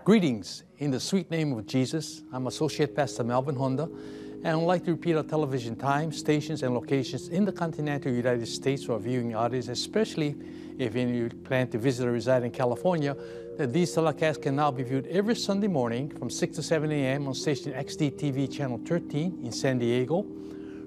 Greetings 0.05 0.65
in 0.79 0.91
the 0.91 0.99
sweet 0.99 1.31
name 1.31 1.53
of 1.53 1.65
Jesus. 1.65 2.23
I'm 2.33 2.49
Associate 2.49 2.93
Pastor 2.93 3.23
Melvin 3.23 3.55
Honda, 3.55 3.85
and 3.85 4.49
I'd 4.49 4.55
like 4.55 4.85
to 4.87 4.91
repeat 4.91 5.15
our 5.15 5.23
television 5.23 5.77
times, 5.77 6.19
stations, 6.19 6.65
and 6.65 6.75
locations 6.75 7.29
in 7.29 7.45
the 7.45 7.53
continental 7.53 8.11
United 8.11 8.49
States 8.49 8.83
for 8.83 8.99
viewing 8.99 9.37
audience, 9.37 9.69
especially 9.69 10.35
if 10.77 10.97
you 10.97 11.31
plan 11.45 11.69
to 11.69 11.79
visit 11.79 12.09
or 12.09 12.11
reside 12.11 12.43
in 12.43 12.51
California, 12.51 13.17
that 13.59 13.73
these 13.73 13.95
telecasts 13.95 14.43
can 14.43 14.57
now 14.57 14.73
be 14.73 14.83
viewed 14.83 15.07
every 15.07 15.37
Sunday 15.37 15.69
morning 15.69 16.11
from 16.11 16.29
6 16.29 16.57
to 16.57 16.65
7 16.65 16.91
a.m. 16.91 17.29
on 17.29 17.35
station 17.35 17.73
XD-TV 17.73 18.53
Channel 18.53 18.81
13 18.85 19.43
in 19.45 19.53
San 19.53 19.79
Diego, 19.79 20.27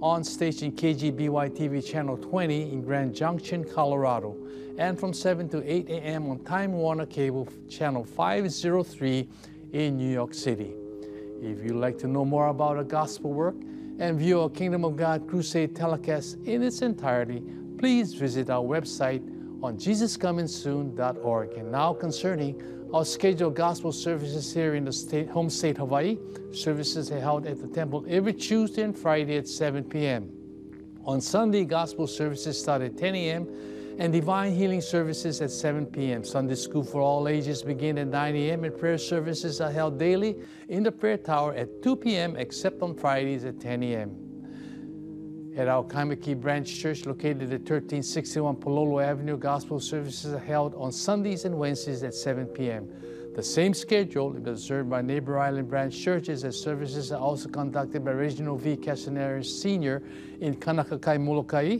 on 0.00 0.22
station 0.22 0.70
KGBY 0.70 1.50
TV 1.50 1.84
Channel 1.84 2.16
20 2.18 2.70
in 2.72 2.82
Grand 2.82 3.14
Junction, 3.14 3.64
Colorado, 3.64 4.36
and 4.78 4.98
from 4.98 5.12
7 5.12 5.48
to 5.48 5.62
8 5.68 5.88
a.m. 5.88 6.30
on 6.30 6.38
Time 6.44 6.72
Warner 6.72 7.06
Cable 7.06 7.48
Channel 7.68 8.04
503 8.04 9.28
in 9.72 9.96
New 9.96 10.10
York 10.10 10.34
City. 10.34 10.72
If 11.42 11.64
you'd 11.64 11.76
like 11.76 11.98
to 11.98 12.06
know 12.06 12.24
more 12.24 12.48
about 12.48 12.76
our 12.76 12.84
gospel 12.84 13.32
work 13.32 13.56
and 13.98 14.16
view 14.16 14.40
our 14.40 14.48
Kingdom 14.48 14.84
of 14.84 14.96
God 14.96 15.28
Crusade 15.28 15.74
telecast 15.74 16.36
in 16.44 16.62
its 16.62 16.82
entirety, 16.82 17.42
please 17.76 18.14
visit 18.14 18.50
our 18.50 18.62
website 18.62 19.22
on 19.64 19.76
jesuscomingsoon.org. 19.76 21.52
And 21.54 21.72
now 21.72 21.92
concerning 21.92 22.62
our 22.92 23.04
scheduled 23.04 23.54
gospel 23.54 23.92
services 23.92 24.52
here 24.52 24.74
in 24.74 24.84
the 24.84 24.92
state, 24.92 25.28
home 25.28 25.50
state 25.50 25.76
Hawaii, 25.76 26.18
services 26.52 27.10
are 27.10 27.20
held 27.20 27.46
at 27.46 27.60
the 27.60 27.68
temple 27.68 28.04
every 28.08 28.32
Tuesday 28.32 28.82
and 28.82 28.96
Friday 28.96 29.36
at 29.36 29.46
7 29.46 29.84
p.m. 29.84 30.30
On 31.04 31.20
Sunday, 31.20 31.64
gospel 31.64 32.06
services 32.06 32.60
start 32.60 32.82
at 32.82 32.96
10 32.96 33.14
a.m. 33.14 33.48
and 33.98 34.12
divine 34.12 34.54
healing 34.54 34.80
services 34.80 35.40
at 35.40 35.50
7 35.50 35.86
p.m. 35.86 36.24
Sunday 36.24 36.54
school 36.54 36.82
for 36.82 37.00
all 37.00 37.28
ages 37.28 37.62
begin 37.62 37.98
at 37.98 38.08
9 38.08 38.36
a.m. 38.36 38.64
and 38.64 38.78
prayer 38.78 38.98
services 38.98 39.60
are 39.60 39.70
held 39.70 39.98
daily 39.98 40.36
in 40.68 40.82
the 40.82 40.92
prayer 40.92 41.18
tower 41.18 41.54
at 41.54 41.82
2 41.82 41.96
p.m. 41.96 42.36
except 42.36 42.80
on 42.82 42.94
Fridays 42.94 43.44
at 43.44 43.60
10 43.60 43.82
a.m. 43.82 44.27
At 45.58 45.66
our 45.66 45.82
Kaimuki 45.82 46.40
Branch 46.40 46.72
Church 46.72 47.04
located 47.04 47.52
at 47.52 47.62
1361 47.62 48.58
Palolo 48.58 49.04
Avenue, 49.04 49.36
gospel 49.36 49.80
services 49.80 50.32
are 50.32 50.38
held 50.38 50.72
on 50.76 50.92
Sundays 50.92 51.44
and 51.44 51.58
Wednesdays 51.58 52.04
at 52.04 52.14
7 52.14 52.46
p.m. 52.46 52.88
The 53.34 53.42
same 53.42 53.74
schedule 53.74 54.36
is 54.36 54.46
observed 54.46 54.88
by 54.88 55.02
neighbor 55.02 55.36
island 55.36 55.68
branch 55.68 56.00
churches 56.00 56.44
as 56.44 56.56
services 56.56 57.10
are 57.10 57.18
also 57.20 57.48
conducted 57.48 58.04
by 58.04 58.12
Reginald 58.12 58.60
V. 58.60 58.76
Castaneris 58.76 59.46
Sr. 59.46 60.00
in 60.40 60.54
Kaunakakai, 60.54 61.20
Molokai, 61.20 61.78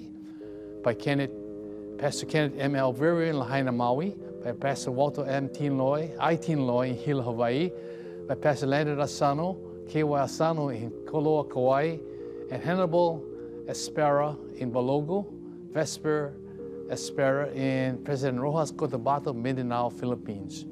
by 0.83 0.93
Kenneth, 0.93 1.31
Pastor 1.99 2.27
Kenneth 2.27 2.59
M. 2.59 2.73
Alverio 2.73 3.31
in 3.31 3.37
Lahaina, 3.37 3.71
Maui, 3.71 4.17
by 4.43 4.51
Pastor 4.51 4.91
Walter 4.91 5.25
M. 5.25 5.49
Tinloy, 5.51 6.17
I. 6.19 6.35
Tinloy 6.35 6.89
in 6.89 6.97
Hilo, 6.97 7.23
Hawaii, 7.23 7.71
by 8.27 8.35
Pastor 8.35 8.67
Leonard 8.67 8.99
Asano, 8.99 9.57
K.Y. 9.89 10.21
Asano 10.21 10.71
in 10.71 10.91
Koloa, 11.07 11.49
Kauai, 11.49 11.99
and 12.51 12.61
Hannibal 12.61 13.25
Espera 13.69 14.37
in 14.57 14.73
Balogo, 14.73 15.27
Vesper 15.73 16.33
Espera 16.91 17.55
in 17.55 18.03
President 18.03 18.41
Roxas 18.41 18.73
Cotabato, 18.73 19.35
Mindanao, 19.35 19.91
Philippines. 19.91 20.65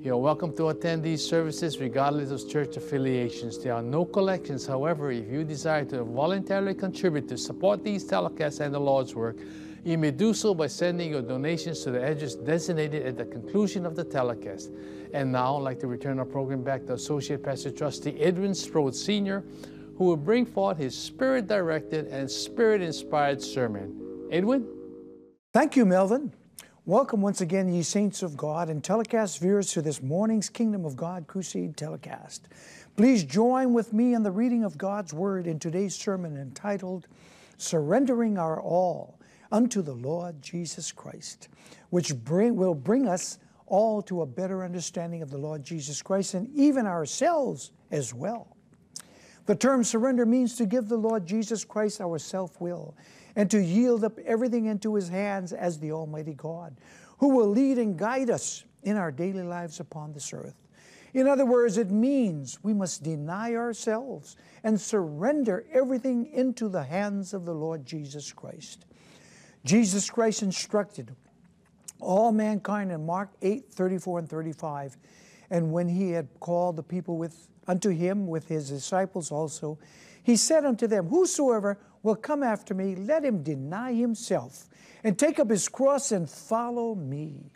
You 0.00 0.14
are 0.14 0.18
welcome 0.18 0.54
to 0.56 0.68
attend 0.68 1.02
these 1.02 1.26
services 1.26 1.80
regardless 1.80 2.30
of 2.30 2.48
church 2.48 2.76
affiliations. 2.76 3.58
There 3.58 3.74
are 3.74 3.82
no 3.82 4.04
collections. 4.04 4.64
However, 4.64 5.10
if 5.10 5.28
you 5.28 5.42
desire 5.42 5.84
to 5.86 6.04
voluntarily 6.04 6.74
contribute 6.74 7.26
to 7.30 7.36
support 7.36 7.82
these 7.82 8.04
telecasts 8.04 8.60
and 8.60 8.72
the 8.72 8.78
Lord's 8.78 9.16
work, 9.16 9.36
you 9.82 9.98
may 9.98 10.12
do 10.12 10.32
so 10.32 10.54
by 10.54 10.68
sending 10.68 11.10
your 11.10 11.22
donations 11.22 11.82
to 11.82 11.90
the 11.90 12.00
address 12.00 12.36
designated 12.36 13.04
at 13.04 13.16
the 13.16 13.24
conclusion 13.24 13.84
of 13.84 13.96
the 13.96 14.04
telecast. 14.04 14.70
And 15.12 15.32
now 15.32 15.56
I'd 15.56 15.62
like 15.62 15.80
to 15.80 15.88
return 15.88 16.20
our 16.20 16.24
program 16.24 16.62
back 16.62 16.86
to 16.86 16.92
Associate 16.92 17.42
Pastor 17.42 17.72
Trustee 17.72 18.16
Edwin 18.20 18.54
Strode 18.54 18.94
Sr., 18.94 19.42
who 19.96 20.04
will 20.04 20.16
bring 20.16 20.44
forth 20.44 20.78
his 20.78 20.96
spirit 20.96 21.46
directed 21.46 22.06
and 22.08 22.30
spirit 22.30 22.82
inspired 22.82 23.42
sermon. 23.42 24.28
Edwin? 24.30 24.66
Thank 25.52 25.76
you, 25.76 25.86
Melvin. 25.86 26.32
Welcome 26.84 27.20
once 27.20 27.40
again, 27.40 27.72
ye 27.72 27.82
saints 27.82 28.22
of 28.22 28.36
God 28.36 28.68
and 28.68 28.84
telecast 28.84 29.40
viewers, 29.40 29.72
to 29.72 29.82
this 29.82 30.02
morning's 30.02 30.48
Kingdom 30.48 30.84
of 30.84 30.96
God 30.96 31.26
Crusade 31.26 31.76
telecast. 31.76 32.48
Please 32.96 33.24
join 33.24 33.72
with 33.72 33.92
me 33.92 34.14
in 34.14 34.22
the 34.22 34.30
reading 34.30 34.64
of 34.64 34.78
God's 34.78 35.12
Word 35.12 35.46
in 35.46 35.58
today's 35.58 35.94
sermon 35.94 36.36
entitled 36.36 37.08
Surrendering 37.56 38.38
Our 38.38 38.60
All 38.60 39.18
unto 39.50 39.82
the 39.82 39.94
Lord 39.94 40.40
Jesus 40.42 40.92
Christ, 40.92 41.48
which 41.90 42.14
bring, 42.14 42.54
will 42.54 42.74
bring 42.74 43.08
us 43.08 43.38
all 43.66 44.00
to 44.02 44.22
a 44.22 44.26
better 44.26 44.62
understanding 44.62 45.22
of 45.22 45.30
the 45.30 45.38
Lord 45.38 45.64
Jesus 45.64 46.02
Christ 46.02 46.34
and 46.34 46.48
even 46.54 46.86
ourselves 46.86 47.72
as 47.90 48.14
well. 48.14 48.55
The 49.46 49.54
term 49.54 49.84
surrender 49.84 50.26
means 50.26 50.56
to 50.56 50.66
give 50.66 50.88
the 50.88 50.96
Lord 50.96 51.24
Jesus 51.24 51.64
Christ 51.64 52.00
our 52.00 52.18
self 52.18 52.60
will 52.60 52.96
and 53.36 53.50
to 53.50 53.62
yield 53.62 54.02
up 54.02 54.18
everything 54.20 54.66
into 54.66 54.94
His 54.94 55.08
hands 55.08 55.52
as 55.52 55.78
the 55.78 55.92
Almighty 55.92 56.34
God, 56.34 56.76
who 57.18 57.28
will 57.28 57.48
lead 57.48 57.78
and 57.78 57.96
guide 57.96 58.28
us 58.28 58.64
in 58.82 58.96
our 58.96 59.12
daily 59.12 59.42
lives 59.42 59.80
upon 59.80 60.12
this 60.12 60.32
earth. 60.32 60.56
In 61.14 61.28
other 61.28 61.46
words, 61.46 61.78
it 61.78 61.90
means 61.90 62.58
we 62.62 62.74
must 62.74 63.02
deny 63.02 63.54
ourselves 63.54 64.36
and 64.64 64.78
surrender 64.78 65.64
everything 65.72 66.26
into 66.26 66.68
the 66.68 66.82
hands 66.82 67.32
of 67.32 67.44
the 67.44 67.54
Lord 67.54 67.86
Jesus 67.86 68.32
Christ. 68.32 68.84
Jesus 69.64 70.10
Christ 70.10 70.42
instructed 70.42 71.14
all 72.00 72.32
mankind 72.32 72.92
in 72.92 73.06
Mark 73.06 73.30
8 73.42 73.72
34 73.72 74.18
and 74.18 74.28
35. 74.28 74.96
And 75.50 75.72
when 75.72 75.88
he 75.88 76.10
had 76.10 76.28
called 76.40 76.76
the 76.76 76.82
people 76.82 77.16
with 77.16 77.48
unto 77.66 77.90
him 77.90 78.26
with 78.26 78.48
his 78.48 78.68
disciples 78.68 79.30
also, 79.30 79.78
he 80.22 80.36
said 80.36 80.64
unto 80.64 80.86
them, 80.86 81.08
Whosoever 81.08 81.78
will 82.02 82.16
come 82.16 82.42
after 82.42 82.74
me, 82.74 82.96
let 82.96 83.24
him 83.24 83.42
deny 83.42 83.92
himself 83.92 84.68
and 85.04 85.18
take 85.18 85.38
up 85.38 85.50
his 85.50 85.68
cross 85.68 86.12
and 86.12 86.28
follow 86.28 86.94
me. 86.94 87.50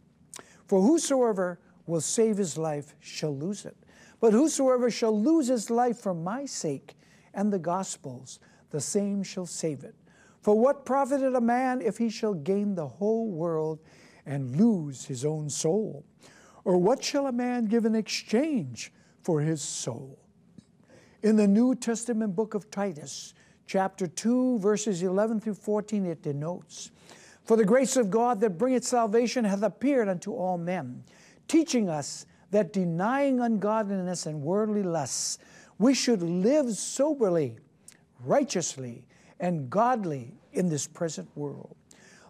For 0.66 0.80
whosoever 0.80 1.58
will 1.86 2.00
save 2.00 2.36
his 2.36 2.56
life 2.56 2.94
shall 3.00 3.36
lose 3.36 3.64
it. 3.64 3.76
But 4.20 4.32
whosoever 4.32 4.90
shall 4.90 5.18
lose 5.18 5.48
his 5.48 5.70
life 5.70 5.98
for 5.98 6.14
my 6.14 6.44
sake 6.44 6.94
and 7.34 7.52
the 7.52 7.58
gospel's, 7.58 8.38
the 8.70 8.80
same 8.80 9.22
shall 9.22 9.46
save 9.46 9.82
it. 9.82 9.94
For 10.40 10.54
what 10.54 10.84
profited 10.84 11.34
a 11.34 11.40
man 11.40 11.80
if 11.80 11.98
he 11.98 12.08
shall 12.08 12.34
gain 12.34 12.74
the 12.74 12.86
whole 12.86 13.30
world 13.30 13.80
and 14.26 14.56
lose 14.56 15.06
his 15.06 15.24
own 15.24 15.50
soul? 15.50 16.04
Or 16.64 16.78
what 16.78 17.02
shall 17.02 17.26
a 17.26 17.32
man 17.32 17.64
give 17.64 17.84
in 17.84 17.94
exchange 17.94 18.92
for 19.22 19.40
his 19.40 19.62
soul? 19.62 20.18
In 21.22 21.36
the 21.36 21.46
New 21.46 21.74
Testament 21.74 22.34
book 22.34 22.54
of 22.54 22.70
Titus, 22.70 23.34
chapter 23.66 24.06
2, 24.06 24.58
verses 24.58 25.02
11 25.02 25.40
through 25.40 25.54
14, 25.54 26.06
it 26.06 26.22
denotes 26.22 26.90
For 27.44 27.56
the 27.56 27.64
grace 27.64 27.96
of 27.96 28.10
God 28.10 28.40
that 28.40 28.58
bringeth 28.58 28.84
salvation 28.84 29.44
hath 29.44 29.62
appeared 29.62 30.08
unto 30.08 30.32
all 30.32 30.58
men, 30.58 31.04
teaching 31.46 31.88
us 31.88 32.26
that 32.50 32.72
denying 32.72 33.40
ungodliness 33.40 34.26
and 34.26 34.42
worldly 34.42 34.82
lusts, 34.82 35.38
we 35.78 35.94
should 35.94 36.22
live 36.22 36.72
soberly, 36.74 37.56
righteously, 38.24 39.06
and 39.38 39.70
godly 39.70 40.34
in 40.52 40.68
this 40.68 40.86
present 40.86 41.28
world, 41.34 41.76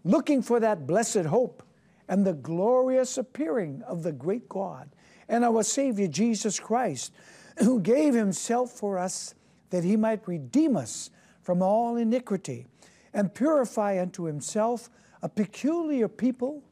looking 0.04 0.42
for 0.42 0.60
that 0.60 0.86
blessed 0.86 1.24
hope 1.24 1.62
and 2.08 2.26
the 2.26 2.34
glorious 2.34 3.18
appearing 3.18 3.82
of 3.86 4.02
the 4.02 4.12
great 4.12 4.48
God 4.48 4.90
and 5.30 5.46
our 5.46 5.62
Savior 5.62 6.08
Jesus 6.08 6.60
Christ, 6.60 7.14
who 7.60 7.80
gave 7.80 8.12
Himself 8.12 8.72
for 8.72 8.98
us 8.98 9.34
that 9.70 9.84
he 9.84 9.96
might 9.96 10.26
redeem 10.28 10.76
us 10.76 11.10
from 11.42 11.62
all 11.62 11.96
iniquity 11.96 12.66
and 13.14 13.34
purify 13.34 14.00
unto 14.00 14.24
himself 14.24 14.90
a 15.22 15.28
peculiar 15.28 16.08
people, 16.08 16.62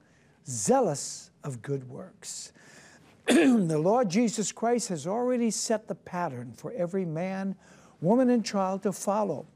zealous 0.46 1.30
of 1.42 1.62
good 1.62 1.88
works. 1.88 2.52
the 3.26 3.78
Lord 3.78 4.08
Jesus 4.08 4.52
Christ 4.52 4.88
has 4.88 5.06
already 5.06 5.50
set 5.50 5.88
the 5.88 5.94
pattern 5.94 6.52
for 6.52 6.72
every 6.72 7.04
man, 7.04 7.56
woman, 8.00 8.30
and 8.30 8.44
child 8.44 8.82
to 8.82 8.92
follow 8.92 9.46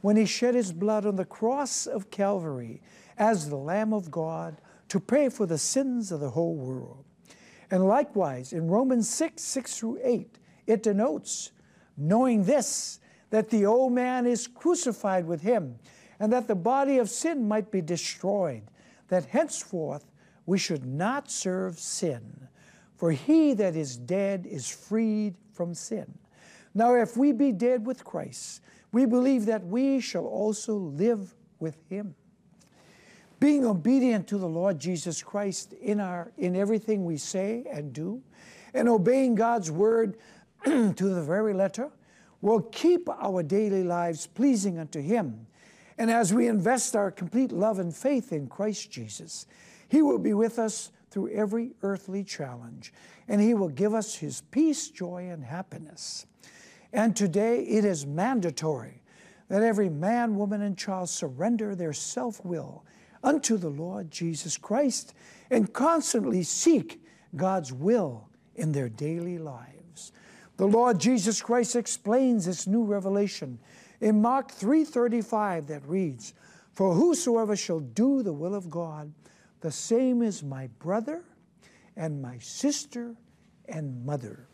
when 0.00 0.16
he 0.16 0.26
shed 0.26 0.54
his 0.54 0.72
blood 0.72 1.06
on 1.06 1.16
the 1.16 1.24
cross 1.24 1.86
of 1.86 2.10
Calvary 2.10 2.82
as 3.16 3.48
the 3.48 3.56
Lamb 3.56 3.92
of 3.92 4.10
God 4.10 4.60
to 4.88 4.98
pay 4.98 5.28
for 5.28 5.46
the 5.46 5.58
sins 5.58 6.10
of 6.10 6.20
the 6.20 6.30
whole 6.30 6.56
world. 6.56 7.04
And 7.72 7.86
likewise, 7.86 8.52
in 8.52 8.68
Romans 8.68 9.08
6 9.08 9.42
6 9.42 9.78
through 9.78 9.98
8, 10.04 10.38
it 10.66 10.82
denotes, 10.82 11.52
knowing 11.96 12.44
this, 12.44 13.00
that 13.30 13.48
the 13.48 13.64
old 13.64 13.94
man 13.94 14.26
is 14.26 14.46
crucified 14.46 15.24
with 15.24 15.40
him, 15.40 15.78
and 16.20 16.30
that 16.34 16.48
the 16.48 16.54
body 16.54 16.98
of 16.98 17.08
sin 17.08 17.48
might 17.48 17.70
be 17.70 17.80
destroyed, 17.80 18.64
that 19.08 19.24
henceforth 19.24 20.04
we 20.44 20.58
should 20.58 20.84
not 20.84 21.30
serve 21.30 21.78
sin. 21.78 22.46
For 22.96 23.10
he 23.10 23.54
that 23.54 23.74
is 23.74 23.96
dead 23.96 24.46
is 24.46 24.68
freed 24.68 25.34
from 25.54 25.72
sin. 25.72 26.18
Now, 26.74 26.94
if 26.96 27.16
we 27.16 27.32
be 27.32 27.52
dead 27.52 27.86
with 27.86 28.04
Christ, 28.04 28.60
we 28.92 29.06
believe 29.06 29.46
that 29.46 29.64
we 29.64 29.98
shall 29.98 30.26
also 30.26 30.74
live 30.74 31.34
with 31.58 31.78
him. 31.88 32.16
Being 33.42 33.66
obedient 33.66 34.28
to 34.28 34.38
the 34.38 34.46
Lord 34.46 34.78
Jesus 34.78 35.20
Christ 35.20 35.72
in, 35.72 35.98
our, 35.98 36.30
in 36.38 36.54
everything 36.54 37.04
we 37.04 37.16
say 37.16 37.64
and 37.68 37.92
do, 37.92 38.22
and 38.72 38.88
obeying 38.88 39.34
God's 39.34 39.68
word 39.68 40.16
to 40.64 40.92
the 40.92 41.22
very 41.22 41.52
letter, 41.52 41.90
will 42.40 42.60
keep 42.60 43.08
our 43.08 43.42
daily 43.42 43.82
lives 43.82 44.28
pleasing 44.28 44.78
unto 44.78 45.00
him. 45.00 45.48
And 45.98 46.08
as 46.08 46.32
we 46.32 46.46
invest 46.46 46.94
our 46.94 47.10
complete 47.10 47.50
love 47.50 47.80
and 47.80 47.92
faith 47.92 48.32
in 48.32 48.46
Christ 48.46 48.92
Jesus, 48.92 49.48
he 49.88 50.02
will 50.02 50.20
be 50.20 50.34
with 50.34 50.60
us 50.60 50.92
through 51.10 51.30
every 51.30 51.72
earthly 51.82 52.22
challenge, 52.22 52.92
and 53.26 53.40
He 53.40 53.54
will 53.54 53.68
give 53.68 53.92
us 53.92 54.14
His 54.14 54.40
peace, 54.52 54.88
joy, 54.88 55.28
and 55.28 55.44
happiness. 55.44 56.26
And 56.92 57.16
today 57.16 57.64
it 57.64 57.84
is 57.84 58.06
mandatory 58.06 59.02
that 59.48 59.64
every 59.64 59.90
man, 59.90 60.36
woman, 60.36 60.62
and 60.62 60.78
child 60.78 61.10
surrender 61.10 61.74
their 61.74 61.92
self 61.92 62.42
will 62.44 62.84
unto 63.22 63.56
the 63.56 63.68
Lord 63.68 64.10
Jesus 64.10 64.56
Christ 64.56 65.14
and 65.50 65.72
constantly 65.72 66.42
seek 66.42 67.02
God's 67.36 67.72
will 67.72 68.28
in 68.54 68.72
their 68.72 68.88
daily 68.88 69.38
lives. 69.38 70.12
The 70.56 70.66
Lord 70.66 70.98
Jesus 70.98 71.40
Christ 71.40 71.76
explains 71.76 72.46
this 72.46 72.66
new 72.66 72.84
revelation 72.84 73.58
in 74.00 74.20
Mark 74.20 74.50
3:35 74.50 75.66
that 75.68 75.86
reads, 75.88 76.34
"For 76.72 76.94
whosoever 76.94 77.56
shall 77.56 77.80
do 77.80 78.22
the 78.22 78.32
will 78.32 78.54
of 78.54 78.70
God, 78.70 79.12
the 79.60 79.72
same 79.72 80.22
is 80.22 80.42
my 80.42 80.66
brother 80.78 81.24
and 81.96 82.20
my 82.20 82.38
sister 82.38 83.16
and 83.68 84.04
mother. 84.04 84.48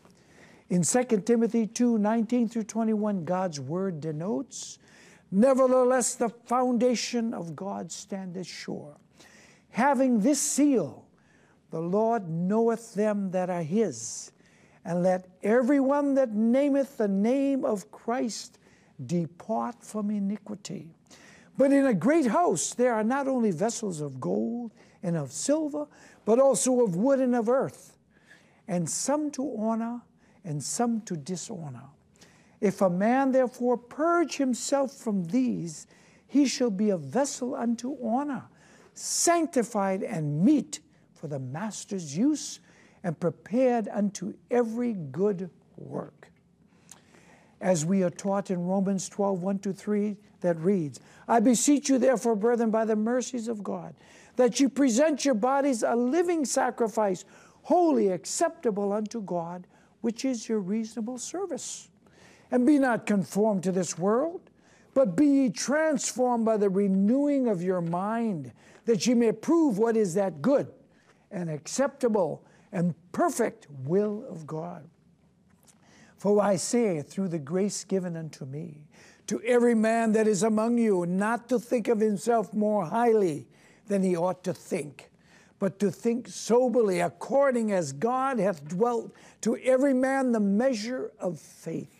In 0.69 0.83
2 0.83 1.25
Timothy 1.25 1.65
2 1.65 1.97
19 1.97 2.47
through 2.47 2.63
21, 2.63 3.25
God's 3.25 3.59
word 3.59 3.99
denotes, 3.99 4.77
Nevertheless, 5.31 6.15
the 6.15 6.29
foundation 6.29 7.33
of 7.33 7.55
God 7.55 7.91
standeth 7.91 8.47
sure, 8.47 8.97
having 9.69 10.19
this 10.19 10.41
seal, 10.41 11.05
the 11.69 11.79
Lord 11.79 12.27
knoweth 12.27 12.95
them 12.95 13.31
that 13.31 13.49
are 13.49 13.61
his. 13.61 14.31
And 14.85 15.03
let 15.03 15.27
everyone 15.43 16.15
that 16.15 16.31
nameth 16.31 16.97
the 16.97 17.07
name 17.07 17.63
of 17.63 17.91
Christ 17.91 18.57
depart 19.05 19.83
from 19.83 20.09
iniquity. 20.09 20.95
But 21.57 21.71
in 21.71 21.85
a 21.85 21.93
great 21.93 22.25
house 22.25 22.73
there 22.73 22.93
are 22.93 23.03
not 23.03 23.27
only 23.27 23.51
vessels 23.51 24.01
of 24.01 24.19
gold 24.19 24.73
and 25.03 25.15
of 25.15 25.31
silver, 25.31 25.85
but 26.25 26.39
also 26.39 26.81
of 26.81 26.95
wood 26.95 27.19
and 27.19 27.35
of 27.35 27.49
earth, 27.49 27.97
and 28.67 28.89
some 28.89 29.29
to 29.31 29.55
honor 29.59 30.01
and 30.43 30.63
some 30.63 31.01
to 31.01 31.15
dishonor. 31.15 31.89
If 32.61 32.81
a 32.81 32.89
man 32.89 33.31
therefore 33.31 33.77
purge 33.77 34.37
himself 34.37 34.93
from 34.93 35.25
these, 35.25 35.87
he 36.27 36.45
shall 36.45 36.69
be 36.69 36.89
a 36.89 36.97
vessel 36.97 37.55
unto 37.55 37.97
honor, 38.03 38.43
sanctified 38.93 40.03
and 40.03 40.43
meet 40.43 40.79
for 41.13 41.27
the 41.27 41.39
master's 41.39 42.17
use, 42.17 42.59
and 43.03 43.19
prepared 43.19 43.87
unto 43.91 44.33
every 44.51 44.93
good 44.93 45.49
work. 45.77 46.31
As 47.61 47.85
we 47.85 48.03
are 48.03 48.09
taught 48.09 48.51
in 48.51 48.65
Romans 48.65 49.09
12, 49.09 49.41
1 49.41 49.59
to 49.59 49.73
3, 49.73 50.17
that 50.41 50.57
reads, 50.59 50.99
I 51.27 51.39
beseech 51.39 51.89
you, 51.89 51.97
therefore, 51.97 52.35
brethren, 52.35 52.71
by 52.71 52.85
the 52.85 52.95
mercies 52.95 53.47
of 53.47 53.63
God, 53.63 53.95
that 54.35 54.59
you 54.59 54.69
present 54.69 55.25
your 55.25 55.33
bodies 55.33 55.83
a 55.83 55.95
living 55.95 56.45
sacrifice, 56.45 57.25
holy, 57.63 58.09
acceptable 58.09 58.93
unto 58.93 59.21
God, 59.21 59.67
which 60.01 60.23
is 60.23 60.47
your 60.47 60.59
reasonable 60.59 61.17
service. 61.17 61.89
And 62.51 62.65
be 62.65 62.79
not 62.79 63.05
conformed 63.05 63.63
to 63.63 63.71
this 63.71 63.97
world, 63.97 64.41
but 64.93 65.15
be 65.15 65.25
ye 65.25 65.49
transformed 65.49 66.45
by 66.45 66.57
the 66.57 66.69
renewing 66.69 67.47
of 67.47 67.61
your 67.61 67.81
mind, 67.81 68.51
that 68.85 69.05
ye 69.05 69.13
may 69.13 69.31
prove 69.31 69.77
what 69.77 69.95
is 69.95 70.15
that 70.15 70.41
good 70.41 70.67
and 71.31 71.49
acceptable 71.49 72.43
and 72.71 72.95
perfect 73.11 73.67
will 73.85 74.25
of 74.29 74.47
God. 74.47 74.89
For 76.17 76.41
I 76.41 76.57
say, 76.57 77.01
through 77.01 77.29
the 77.29 77.39
grace 77.39 77.83
given 77.83 78.17
unto 78.17 78.45
me, 78.45 78.87
to 79.27 79.41
every 79.43 79.75
man 79.75 80.11
that 80.13 80.27
is 80.27 80.41
among 80.43 80.79
you, 80.79 81.05
not 81.05 81.47
to 81.49 81.59
think 81.59 81.87
of 81.87 81.99
himself 81.99 82.53
more 82.53 82.85
highly 82.85 83.47
than 83.87 84.01
he 84.01 84.17
ought 84.17 84.43
to 84.43 84.53
think, 84.53 85.11
but 85.59 85.79
to 85.79 85.91
think 85.91 86.27
soberly, 86.27 86.99
according 86.99 87.71
as 87.71 87.91
God 87.91 88.39
hath 88.39 88.67
dwelt 88.67 89.13
to 89.41 89.55
every 89.57 89.93
man 89.93 90.31
the 90.31 90.39
measure 90.39 91.11
of 91.19 91.39
faith. 91.39 91.98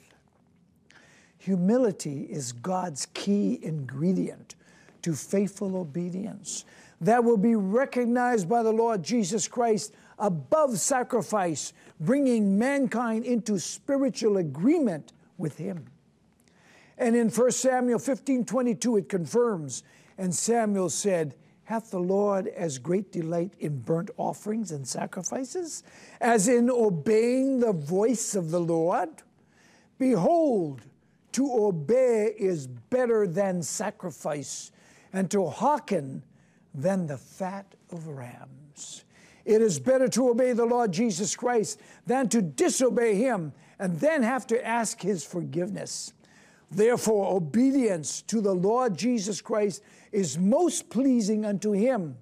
Humility 1.50 2.28
is 2.30 2.52
God's 2.52 3.08
key 3.16 3.58
ingredient 3.64 4.54
to 5.02 5.14
faithful 5.14 5.78
obedience 5.78 6.64
that 7.02 7.24
will 7.24 7.38
be 7.38 7.56
recognized 7.56 8.48
by 8.48 8.62
the 8.62 8.72
Lord 8.72 9.02
Jesus 9.02 9.48
Christ 9.48 9.96
above 10.20 10.78
sacrifice, 10.78 11.74
bringing 12.00 12.60
mankind 12.60 13.26
into 13.26 13.58
spiritual 13.58 14.38
agreement 14.38 15.14
with 15.40 15.58
Him. 15.58 15.88
And 17.00 17.16
in 17.16 17.30
1 17.30 17.50
Samuel 17.50 17.98
15 17.98 18.46
22, 18.46 18.98
it 18.98 19.10
confirms, 19.10 19.82
and 20.20 20.36
Samuel 20.36 20.92
said, 20.92 21.34
Hath 21.64 21.90
the 21.90 21.98
Lord 22.00 22.46
as 22.46 22.78
great 22.78 23.12
delight 23.12 23.56
in 23.60 23.80
burnt 23.80 24.12
offerings 24.18 24.72
and 24.72 24.88
sacrifices 24.88 25.82
as 26.22 26.48
in 26.48 26.70
obeying 26.70 27.60
the 27.60 27.74
voice 27.74 28.36
of 28.36 28.52
the 28.52 28.62
Lord? 28.62 29.10
Behold, 29.98 30.84
to 31.34 31.52
obey 31.54 32.34
is 32.38 32.68
better 32.68 33.28
than 33.28 33.62
sacrifice, 33.62 34.72
and 35.14 35.30
to 35.32 35.48
hearken 35.48 36.24
than 36.74 37.08
the 37.08 37.18
fat 37.18 37.66
of 37.92 38.08
rams. 38.08 39.06
It 39.46 39.62
is 39.62 39.80
better 39.80 40.08
to 40.10 40.30
obey 40.30 40.54
the 40.54 40.66
Lord 40.66 40.92
Jesus 40.92 41.36
Christ 41.36 41.80
than 42.06 42.30
to 42.30 42.42
disobey 42.42 43.16
him 43.16 43.54
and 43.80 44.00
then 44.00 44.22
have 44.22 44.46
to 44.48 44.68
ask 44.68 45.02
his 45.02 45.24
forgiveness. 45.24 46.14
Therefore, 46.70 47.36
obedience 47.36 48.22
to 48.24 48.42
the 48.42 48.54
Lord 48.54 48.96
Jesus 48.96 49.42
Christ 49.42 49.82
is 50.12 50.38
most 50.38 50.90
pleasing 50.90 51.46
unto 51.46 51.72
him, 51.72 52.18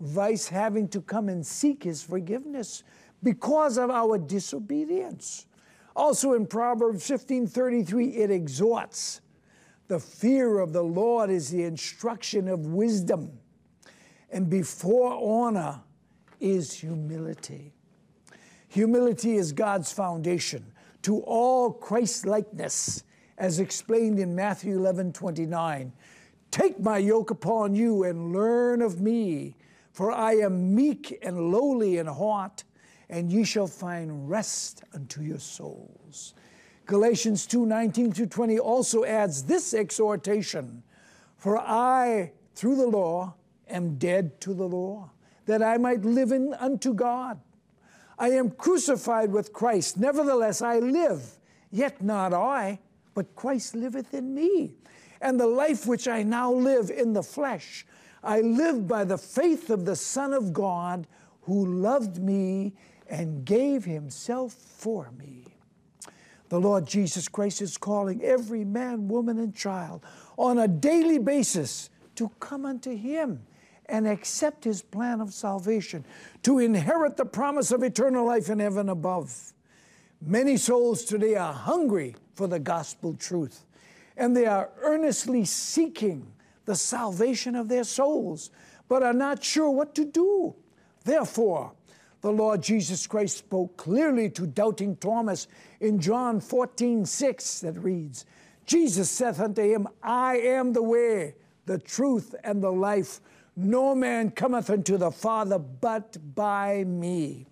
vice 0.00 0.48
having 0.48 0.88
to 0.88 1.00
come 1.00 1.28
and 1.30 1.46
seek 1.46 1.84
his 1.84 2.02
forgiveness 2.02 2.82
because 3.22 3.78
of 3.78 3.90
our 3.90 4.18
disobedience. 4.18 5.45
Also 5.96 6.34
in 6.34 6.46
Proverbs 6.46 7.08
15:33 7.08 8.18
it 8.18 8.30
exhorts, 8.30 9.22
the 9.88 9.98
fear 9.98 10.58
of 10.58 10.74
the 10.74 10.82
Lord 10.82 11.30
is 11.30 11.48
the 11.48 11.64
instruction 11.64 12.48
of 12.48 12.66
wisdom, 12.66 13.38
and 14.30 14.50
before 14.50 15.14
honor 15.14 15.80
is 16.38 16.74
humility. 16.74 17.72
Humility 18.68 19.36
is 19.36 19.52
God's 19.52 19.90
foundation 19.90 20.66
to 21.00 21.20
all 21.20 21.72
Christ 21.72 22.26
likeness, 22.26 23.02
as 23.38 23.58
explained 23.58 24.18
in 24.18 24.34
Matthew 24.34 24.76
11 24.76 25.14
29. 25.14 25.94
Take 26.50 26.78
my 26.78 26.98
yoke 26.98 27.30
upon 27.30 27.74
you 27.74 28.04
and 28.04 28.34
learn 28.34 28.82
of 28.82 29.00
me, 29.00 29.56
for 29.92 30.12
I 30.12 30.34
am 30.34 30.74
meek 30.74 31.18
and 31.22 31.50
lowly 31.50 31.96
in 31.96 32.06
heart, 32.06 32.64
and 33.08 33.30
ye 33.30 33.44
shall 33.44 33.66
find 33.66 34.28
rest 34.28 34.82
unto 34.94 35.22
your 35.22 35.38
souls. 35.38 36.34
Galatians 36.86 37.46
2 37.46 37.66
19 37.66 38.12
through 38.12 38.26
20 38.26 38.58
also 38.58 39.04
adds 39.04 39.44
this 39.44 39.74
exhortation 39.74 40.82
For 41.36 41.58
I, 41.58 42.32
through 42.54 42.76
the 42.76 42.86
law, 42.86 43.34
am 43.68 43.96
dead 43.96 44.40
to 44.42 44.54
the 44.54 44.66
law, 44.66 45.10
that 45.46 45.62
I 45.62 45.76
might 45.78 46.04
live 46.04 46.32
in 46.32 46.54
unto 46.54 46.94
God. 46.94 47.40
I 48.18 48.30
am 48.30 48.50
crucified 48.50 49.30
with 49.30 49.52
Christ. 49.52 49.98
Nevertheless, 49.98 50.62
I 50.62 50.78
live, 50.78 51.38
yet 51.70 52.02
not 52.02 52.32
I, 52.32 52.78
but 53.14 53.34
Christ 53.36 53.74
liveth 53.74 54.14
in 54.14 54.34
me. 54.34 54.74
And 55.20 55.38
the 55.38 55.46
life 55.46 55.86
which 55.86 56.08
I 56.08 56.22
now 56.22 56.52
live 56.52 56.90
in 56.90 57.12
the 57.12 57.22
flesh, 57.22 57.86
I 58.22 58.40
live 58.40 58.88
by 58.88 59.04
the 59.04 59.18
faith 59.18 59.70
of 59.70 59.84
the 59.84 59.96
Son 59.96 60.32
of 60.32 60.52
God 60.52 61.06
who 61.42 61.66
loved 61.66 62.18
me 62.18 62.74
and 63.08 63.44
gave 63.44 63.84
himself 63.84 64.52
for 64.52 65.10
me. 65.18 65.56
The 66.48 66.60
Lord 66.60 66.86
Jesus 66.86 67.28
Christ 67.28 67.60
is 67.60 67.76
calling 67.76 68.22
every 68.22 68.64
man, 68.64 69.08
woman, 69.08 69.38
and 69.38 69.54
child 69.54 70.04
on 70.36 70.58
a 70.58 70.68
daily 70.68 71.18
basis 71.18 71.90
to 72.14 72.30
come 72.40 72.64
unto 72.64 72.96
him 72.96 73.42
and 73.86 74.06
accept 74.06 74.64
his 74.64 74.82
plan 74.82 75.20
of 75.20 75.32
salvation, 75.32 76.04
to 76.42 76.58
inherit 76.58 77.16
the 77.16 77.24
promise 77.24 77.70
of 77.70 77.82
eternal 77.82 78.26
life 78.26 78.48
in 78.48 78.58
heaven 78.58 78.88
above. 78.88 79.52
Many 80.20 80.56
souls 80.56 81.04
today 81.04 81.36
are 81.36 81.52
hungry 81.52 82.16
for 82.34 82.46
the 82.46 82.58
gospel 82.58 83.14
truth, 83.14 83.64
and 84.16 84.36
they 84.36 84.46
are 84.46 84.70
earnestly 84.80 85.44
seeking 85.44 86.26
the 86.64 86.74
salvation 86.74 87.54
of 87.54 87.68
their 87.68 87.84
souls, 87.84 88.50
but 88.88 89.02
are 89.02 89.12
not 89.12 89.44
sure 89.44 89.70
what 89.70 89.94
to 89.94 90.04
do. 90.04 90.54
Therefore, 91.04 91.72
the 92.20 92.32
Lord 92.32 92.62
Jesus 92.62 93.06
Christ 93.06 93.38
spoke 93.38 93.76
clearly 93.76 94.30
to 94.30 94.46
doubting 94.46 94.96
Thomas 94.96 95.46
in 95.80 96.00
John 96.00 96.40
14, 96.40 97.04
6, 97.04 97.60
that 97.60 97.78
reads, 97.78 98.24
Jesus 98.64 99.10
saith 99.10 99.40
unto 99.40 99.62
him, 99.62 99.86
I 100.02 100.38
am 100.38 100.72
the 100.72 100.82
way, 100.82 101.34
the 101.66 101.78
truth, 101.78 102.34
and 102.42 102.62
the 102.62 102.72
life. 102.72 103.20
No 103.54 103.94
man 103.94 104.30
cometh 104.30 104.68
unto 104.70 104.96
the 104.96 105.10
Father 105.10 105.58
but 105.58 106.34
by 106.34 106.84
me. 106.84 107.46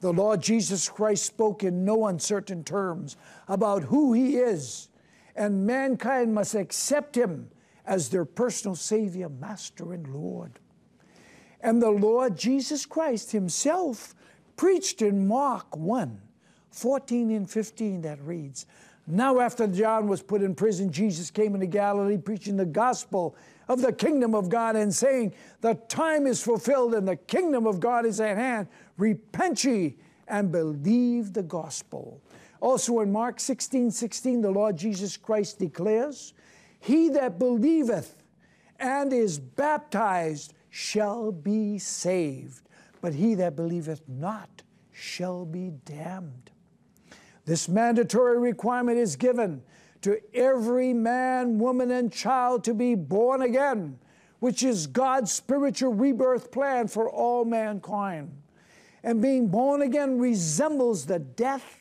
The 0.00 0.12
Lord 0.12 0.42
Jesus 0.42 0.88
Christ 0.88 1.26
spoke 1.26 1.64
in 1.64 1.84
no 1.84 2.06
uncertain 2.06 2.62
terms 2.62 3.16
about 3.48 3.84
who 3.84 4.12
He 4.12 4.36
is, 4.36 4.88
and 5.34 5.66
mankind 5.66 6.34
must 6.34 6.54
accept 6.54 7.16
Him 7.16 7.50
as 7.84 8.08
their 8.08 8.24
personal 8.24 8.76
Savior, 8.76 9.28
Master, 9.28 9.92
and 9.92 10.06
Lord. 10.14 10.60
And 11.60 11.82
the 11.82 11.90
Lord 11.90 12.36
Jesus 12.36 12.86
Christ 12.86 13.32
Himself 13.32 14.14
preached 14.56 15.02
in 15.02 15.26
Mark 15.26 15.76
1 15.76 16.20
14 16.70 17.30
and 17.32 17.50
15 17.50 18.02
that 18.02 18.20
reads, 18.22 18.66
Now 19.06 19.40
after 19.40 19.66
John 19.66 20.06
was 20.06 20.22
put 20.22 20.42
in 20.42 20.54
prison, 20.54 20.92
Jesus 20.92 21.30
came 21.30 21.54
into 21.54 21.66
Galilee 21.66 22.18
preaching 22.18 22.56
the 22.56 22.66
gospel 22.66 23.34
of 23.68 23.82
the 23.82 23.92
kingdom 23.92 24.34
of 24.34 24.48
God 24.48 24.76
and 24.76 24.94
saying, 24.94 25.34
The 25.60 25.74
time 25.74 26.26
is 26.26 26.42
fulfilled 26.42 26.94
and 26.94 27.08
the 27.08 27.16
kingdom 27.16 27.66
of 27.66 27.80
God 27.80 28.06
is 28.06 28.20
at 28.20 28.36
hand. 28.36 28.68
Repent 28.96 29.64
ye 29.64 29.96
and 30.28 30.52
believe 30.52 31.32
the 31.32 31.42
gospel. 31.42 32.20
Also 32.60 33.00
in 33.00 33.10
Mark 33.10 33.40
16 33.40 33.90
16, 33.90 34.40
the 34.40 34.50
Lord 34.50 34.76
Jesus 34.76 35.16
Christ 35.16 35.58
declares, 35.58 36.34
He 36.80 37.08
that 37.10 37.38
believeth 37.38 38.22
and 38.78 39.12
is 39.12 39.38
baptized 39.38 40.54
shall 40.70 41.32
be 41.32 41.78
saved, 41.78 42.68
but 43.00 43.14
he 43.14 43.34
that 43.34 43.56
believeth 43.56 44.02
not 44.08 44.62
shall 44.92 45.44
be 45.44 45.70
damned. 45.84 46.50
This 47.44 47.68
mandatory 47.68 48.38
requirement 48.38 48.98
is 48.98 49.16
given 49.16 49.62
to 50.02 50.20
every 50.34 50.92
man, 50.92 51.58
woman, 51.58 51.90
and 51.90 52.12
child 52.12 52.64
to 52.64 52.74
be 52.74 52.94
born 52.94 53.42
again, 53.42 53.98
which 54.40 54.62
is 54.62 54.86
God's 54.86 55.32
spiritual 55.32 55.94
rebirth 55.94 56.50
plan 56.52 56.88
for 56.88 57.10
all 57.10 57.44
mankind. 57.44 58.30
And 59.02 59.22
being 59.22 59.48
born 59.48 59.82
again 59.82 60.18
resembles 60.18 61.06
the 61.06 61.18
death, 61.18 61.78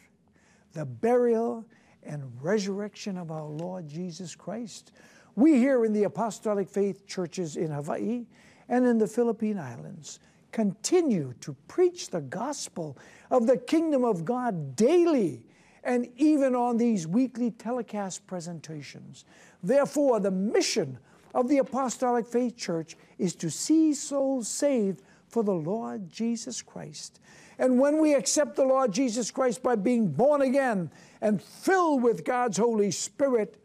the 0.73 0.85
burial, 0.85 1.65
and 2.03 2.23
resurrection 2.41 3.17
of 3.17 3.31
our 3.31 3.45
Lord 3.45 3.87
Jesus 3.87 4.35
Christ. 4.35 4.91
We 5.35 5.57
here 5.57 5.85
in 5.85 5.93
the 5.93 6.05
Apostolic 6.05 6.69
Faith 6.69 7.05
churches 7.05 7.57
in 7.57 7.71
Hawaii 7.71 8.25
and 8.69 8.85
in 8.85 8.97
the 8.97 9.07
Philippine 9.07 9.57
Islands 9.57 10.19
continue 10.51 11.33
to 11.41 11.55
preach 11.67 12.09
the 12.09 12.21
gospel 12.21 12.97
of 13.29 13.47
the 13.47 13.57
kingdom 13.57 14.03
of 14.03 14.25
God 14.25 14.75
daily 14.75 15.45
and 15.83 16.07
even 16.17 16.55
on 16.55 16.77
these 16.77 17.07
weekly 17.07 17.51
telecast 17.51 18.25
presentations. 18.27 19.23
Therefore, 19.63 20.19
the 20.19 20.31
mission 20.31 20.97
of 21.33 21.47
the 21.47 21.59
Apostolic 21.59 22.27
Faith 22.27 22.57
Church 22.57 22.97
is 23.17 23.35
to 23.35 23.49
see 23.49 23.93
souls 23.93 24.47
saved 24.47 25.01
for 25.27 25.43
the 25.43 25.53
Lord 25.53 26.09
Jesus 26.09 26.61
Christ. 26.61 27.19
And 27.59 27.79
when 27.79 27.99
we 27.99 28.13
accept 28.13 28.55
the 28.55 28.65
Lord 28.65 28.91
Jesus 28.91 29.31
Christ 29.31 29.63
by 29.63 29.75
being 29.75 30.11
born 30.11 30.41
again 30.41 30.91
and 31.21 31.41
filled 31.41 32.03
with 32.03 32.25
God's 32.25 32.57
Holy 32.57 32.91
Spirit, 32.91 33.61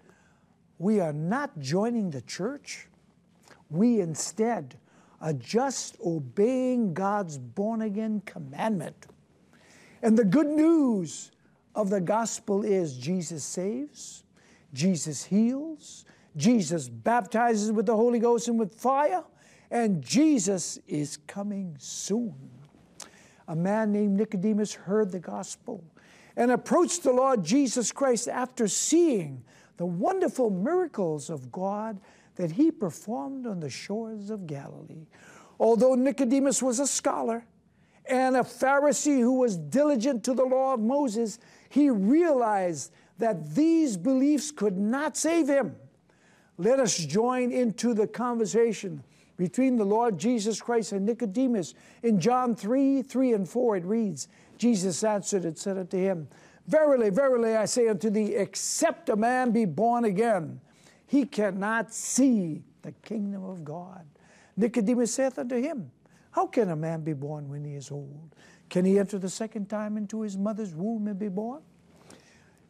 we 0.78 1.00
are 1.00 1.12
not 1.12 1.58
joining 1.58 2.10
the 2.10 2.22
church. 2.22 2.88
We 3.70 4.00
instead 4.00 4.76
are 5.22 5.32
just 5.32 5.96
obeying 6.04 6.92
God's 6.92 7.38
born 7.38 7.82
again 7.82 8.20
commandment. 8.26 9.06
And 10.02 10.18
the 10.18 10.24
good 10.24 10.48
news 10.48 11.30
of 11.76 11.90
the 11.90 12.00
gospel 12.00 12.64
is 12.64 12.98
Jesus 12.98 13.44
saves, 13.44 14.24
Jesus 14.74 15.24
heals, 15.24 16.04
Jesus 16.36 16.88
baptizes 16.88 17.70
with 17.70 17.86
the 17.86 17.94
Holy 17.94 18.18
Ghost 18.18 18.48
and 18.48 18.58
with 18.58 18.74
fire, 18.74 19.22
and 19.70 20.02
Jesus 20.02 20.78
is 20.88 21.18
coming 21.28 21.76
soon. 21.78 22.34
A 23.46 23.54
man 23.54 23.92
named 23.92 24.16
Nicodemus 24.16 24.74
heard 24.74 25.12
the 25.12 25.20
gospel 25.20 25.84
and 26.36 26.50
approached 26.50 27.04
the 27.04 27.12
Lord 27.12 27.44
Jesus 27.44 27.92
Christ 27.92 28.28
after 28.28 28.66
seeing 28.66 29.44
the 29.76 29.86
wonderful 29.86 30.50
miracles 30.50 31.30
of 31.30 31.52
God 31.52 32.00
that 32.36 32.52
he 32.52 32.70
performed 32.70 33.46
on 33.46 33.60
the 33.60 33.70
shores 33.70 34.30
of 34.30 34.46
Galilee. 34.46 35.06
Although 35.58 35.94
Nicodemus 35.94 36.62
was 36.62 36.80
a 36.80 36.86
scholar 36.86 37.44
and 38.06 38.36
a 38.36 38.40
Pharisee 38.40 39.20
who 39.20 39.38
was 39.38 39.56
diligent 39.56 40.24
to 40.24 40.34
the 40.34 40.44
law 40.44 40.74
of 40.74 40.80
Moses, 40.80 41.38
he 41.68 41.90
realized 41.90 42.92
that 43.18 43.54
these 43.54 43.96
beliefs 43.96 44.50
could 44.50 44.76
not 44.76 45.16
save 45.16 45.48
him. 45.48 45.76
Let 46.58 46.80
us 46.80 46.96
join 46.96 47.52
into 47.52 47.94
the 47.94 48.06
conversation 48.06 49.04
between 49.36 49.76
the 49.76 49.84
Lord 49.84 50.18
Jesus 50.18 50.60
Christ 50.60 50.92
and 50.92 51.06
Nicodemus. 51.06 51.74
In 52.02 52.20
John 52.20 52.54
3 52.54 53.02
3 53.02 53.32
and 53.32 53.48
4, 53.48 53.76
it 53.76 53.84
reads, 53.84 54.28
Jesus 54.58 55.02
answered 55.02 55.44
and 55.44 55.56
said 55.56 55.78
unto 55.78 55.96
him, 55.96 56.28
Verily, 56.66 57.10
verily, 57.10 57.56
I 57.56 57.64
say 57.64 57.88
unto 57.88 58.10
thee, 58.10 58.36
except 58.36 59.08
a 59.08 59.16
man 59.16 59.50
be 59.50 59.64
born 59.64 60.04
again, 60.04 60.60
he 61.12 61.26
cannot 61.26 61.92
see 61.92 62.62
the 62.80 62.92
kingdom 63.04 63.44
of 63.44 63.62
God. 63.62 64.06
Nicodemus 64.56 65.12
saith 65.12 65.38
unto 65.38 65.60
him, 65.60 65.90
How 66.30 66.46
can 66.46 66.70
a 66.70 66.74
man 66.74 67.02
be 67.02 67.12
born 67.12 67.50
when 67.50 67.66
he 67.66 67.74
is 67.74 67.90
old? 67.90 68.34
Can 68.70 68.86
he 68.86 68.98
enter 68.98 69.18
the 69.18 69.28
second 69.28 69.68
time 69.68 69.98
into 69.98 70.22
his 70.22 70.38
mother's 70.38 70.74
womb 70.74 71.08
and 71.08 71.18
be 71.18 71.28
born? 71.28 71.60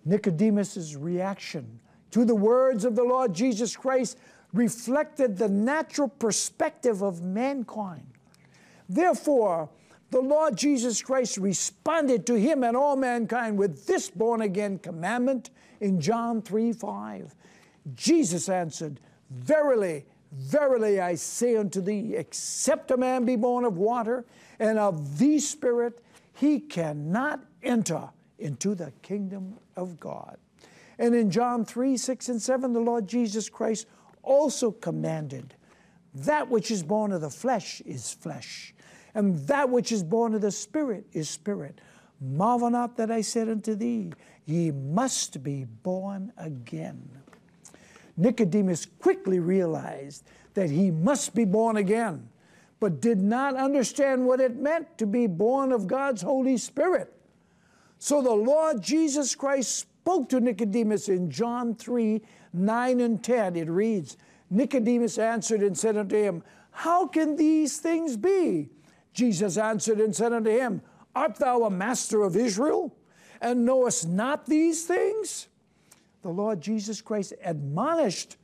Nicodemus's 0.04 0.96
reaction 0.96 1.78
to 2.10 2.24
the 2.24 2.34
words 2.34 2.84
of 2.84 2.96
the 2.96 3.04
Lord 3.04 3.32
Jesus 3.32 3.76
Christ 3.76 4.18
reflected 4.52 5.38
the 5.38 5.48
natural 5.48 6.08
perspective 6.08 7.00
of 7.00 7.22
mankind. 7.22 8.08
Therefore, 8.88 9.70
the 10.10 10.20
Lord 10.20 10.56
Jesus 10.56 11.00
Christ 11.00 11.38
responded 11.38 12.26
to 12.26 12.34
him 12.34 12.64
and 12.64 12.76
all 12.76 12.96
mankind 12.96 13.56
with 13.56 13.86
this 13.86 14.10
born 14.10 14.40
again 14.40 14.80
commandment 14.80 15.50
in 15.80 16.00
John 16.00 16.42
3 16.42 16.72
5. 16.72 17.36
Jesus 17.94 18.48
answered, 18.48 19.00
Verily, 19.30 20.06
verily, 20.32 21.00
I 21.00 21.14
say 21.14 21.56
unto 21.56 21.80
thee, 21.80 22.14
except 22.16 22.90
a 22.90 22.96
man 22.96 23.24
be 23.24 23.36
born 23.36 23.64
of 23.64 23.78
water 23.78 24.24
and 24.58 24.78
of 24.78 25.18
the 25.18 25.38
Spirit, 25.38 26.00
he 26.34 26.60
cannot 26.60 27.44
enter 27.62 28.10
into 28.38 28.74
the 28.74 28.92
kingdom 29.02 29.58
of 29.76 29.98
God. 29.98 30.36
And 30.98 31.14
in 31.14 31.30
John 31.30 31.64
3 31.64 31.96
6 31.96 32.28
and 32.28 32.42
7, 32.42 32.72
the 32.72 32.80
Lord 32.80 33.06
Jesus 33.08 33.48
Christ 33.48 33.86
also 34.22 34.70
commanded, 34.70 35.54
That 36.14 36.48
which 36.48 36.70
is 36.70 36.82
born 36.82 37.12
of 37.12 37.20
the 37.20 37.30
flesh 37.30 37.80
is 37.82 38.12
flesh, 38.12 38.74
and 39.14 39.38
that 39.46 39.70
which 39.70 39.92
is 39.92 40.02
born 40.02 40.34
of 40.34 40.40
the 40.40 40.50
Spirit 40.50 41.06
is 41.12 41.28
spirit. 41.28 41.80
Marvel 42.20 42.70
not 42.70 42.96
that 42.98 43.10
I 43.10 43.20
said 43.20 43.48
unto 43.48 43.74
thee, 43.74 44.12
Ye 44.44 44.70
must 44.70 45.42
be 45.42 45.64
born 45.64 46.32
again. 46.36 47.08
Nicodemus 48.16 48.86
quickly 48.98 49.38
realized 49.38 50.24
that 50.54 50.70
he 50.70 50.90
must 50.90 51.34
be 51.34 51.44
born 51.44 51.76
again, 51.76 52.28
but 52.80 53.00
did 53.00 53.20
not 53.20 53.56
understand 53.56 54.26
what 54.26 54.40
it 54.40 54.56
meant 54.56 54.98
to 54.98 55.06
be 55.06 55.26
born 55.26 55.72
of 55.72 55.86
God's 55.86 56.22
Holy 56.22 56.56
Spirit. 56.56 57.12
So 57.98 58.20
the 58.20 58.34
Lord 58.34 58.82
Jesus 58.82 59.34
Christ 59.34 59.76
spoke 59.76 60.28
to 60.30 60.40
Nicodemus 60.40 61.08
in 61.08 61.30
John 61.30 61.74
3 61.74 62.20
9 62.54 63.00
and 63.00 63.22
10. 63.22 63.56
It 63.56 63.70
reads 63.70 64.16
Nicodemus 64.50 65.16
answered 65.18 65.62
and 65.62 65.78
said 65.78 65.96
unto 65.96 66.16
him, 66.16 66.42
How 66.70 67.06
can 67.06 67.36
these 67.36 67.78
things 67.78 68.16
be? 68.16 68.68
Jesus 69.14 69.56
answered 69.56 70.00
and 70.00 70.14
said 70.14 70.32
unto 70.32 70.50
him, 70.50 70.82
Art 71.14 71.36
thou 71.36 71.64
a 71.64 71.70
master 71.70 72.22
of 72.22 72.36
Israel, 72.36 72.94
and 73.40 73.64
knowest 73.64 74.08
not 74.08 74.46
these 74.46 74.84
things? 74.84 75.48
The 76.22 76.30
Lord 76.30 76.60
Jesus 76.60 77.00
Christ 77.00 77.34
admonished 77.44 78.36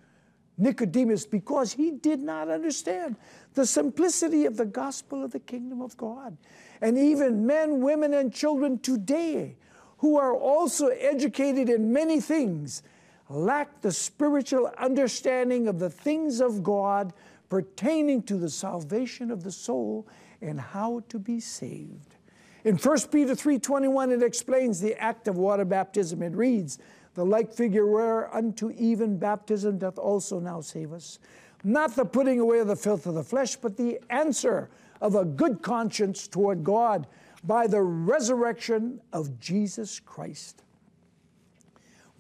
Nicodemus 0.57 1.25
because 1.25 1.73
he 1.73 1.93
did 1.93 2.21
not 2.21 2.49
understand 2.49 3.17
the 3.55 3.65
simplicity 3.65 4.45
of 4.45 4.57
the 4.57 4.67
gospel 4.67 5.25
of 5.25 5.31
the 5.31 5.39
kingdom 5.39 5.81
of 5.81 5.97
God. 5.97 6.37
And 6.81 6.99
even 6.99 7.47
men, 7.47 7.81
women, 7.81 8.13
and 8.13 8.33
children 8.33 8.79
today 8.79 9.57
who 9.99 10.19
are 10.19 10.35
also 10.35 10.89
educated 10.89 11.69
in 11.69 11.93
many 11.93 12.21
things 12.21 12.83
lack 13.29 13.81
the 13.81 13.93
spiritual 13.93 14.71
understanding 14.79 15.69
of 15.69 15.79
the 15.79 15.91
things 15.91 16.41
of 16.41 16.63
God 16.63 17.13
pertaining 17.49 18.23
to 18.25 18.37
the 18.37 18.51
salvation 18.51 19.31
of 19.31 19.45
the 19.45 19.53
soul 19.53 20.07
and 20.41 20.61
how 20.61 21.03
to 21.09 21.19
be 21.19 21.41
saved. 21.41 22.17
In 22.65 22.77
1 22.77 23.11
Peter 23.11 23.35
3:21 23.35 24.11
it 24.11 24.23
explains 24.23 24.81
the 24.81 25.01
act 25.01 25.29
of 25.29 25.37
water 25.37 25.65
baptism. 25.65 26.23
It 26.23 26.35
reads, 26.35 26.79
"The 27.19 27.27
like 27.27 27.53
figure 27.53 27.85
whereunto 27.85 28.71
even 28.77 29.17
baptism 29.17 29.79
doth 29.79 29.99
also 29.99 30.39
now 30.39 30.61
save 30.61 30.93
us, 30.93 31.19
not 31.65 31.97
the 31.97 32.05
putting 32.05 32.39
away 32.39 32.61
of 32.61 32.69
the 32.69 32.77
filth 32.77 33.09
of 33.09 33.15
the 33.17 33.25
flesh, 33.25 33.57
but 33.57 33.77
the 33.77 33.99
answer 34.09 34.71
of 35.01 35.17
a 35.17 35.25
good 35.25 35.61
conscience 35.61 36.29
toward 36.29 36.63
God 36.63 37.09
by 37.43 37.67
the 37.67 37.83
resurrection 37.83 39.01
of 39.13 39.41
Jesus 39.41 39.99
Christ." 39.99 40.63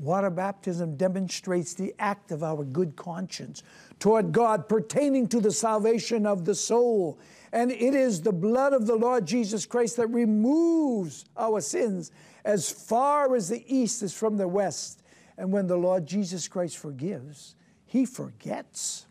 Water 0.00 0.30
baptism 0.30 0.96
demonstrates 0.96 1.74
the 1.74 1.94
act 2.00 2.32
of 2.32 2.42
our 2.42 2.64
good 2.64 2.96
conscience 2.96 3.62
toward 4.00 4.32
God 4.32 4.68
pertaining 4.68 5.28
to 5.28 5.38
the 5.38 5.52
salvation 5.52 6.26
of 6.26 6.44
the 6.44 6.56
soul. 6.56 7.18
And 7.52 7.70
it 7.70 7.94
is 7.94 8.22
the 8.22 8.32
blood 8.32 8.72
of 8.72 8.88
the 8.88 8.96
Lord 8.96 9.26
Jesus 9.26 9.64
Christ 9.64 9.96
that 9.96 10.08
removes 10.08 11.24
our 11.36 11.60
sins 11.60 12.10
as 12.48 12.70
far 12.70 13.36
as 13.36 13.50
the 13.50 13.62
east 13.72 14.02
is 14.02 14.14
from 14.14 14.38
the 14.38 14.48
west. 14.48 15.02
And 15.36 15.52
when 15.52 15.66
the 15.66 15.76
Lord 15.76 16.06
Jesus 16.06 16.48
Christ 16.48 16.78
forgives, 16.78 17.54
he 17.84 18.06
forgets. 18.06 19.06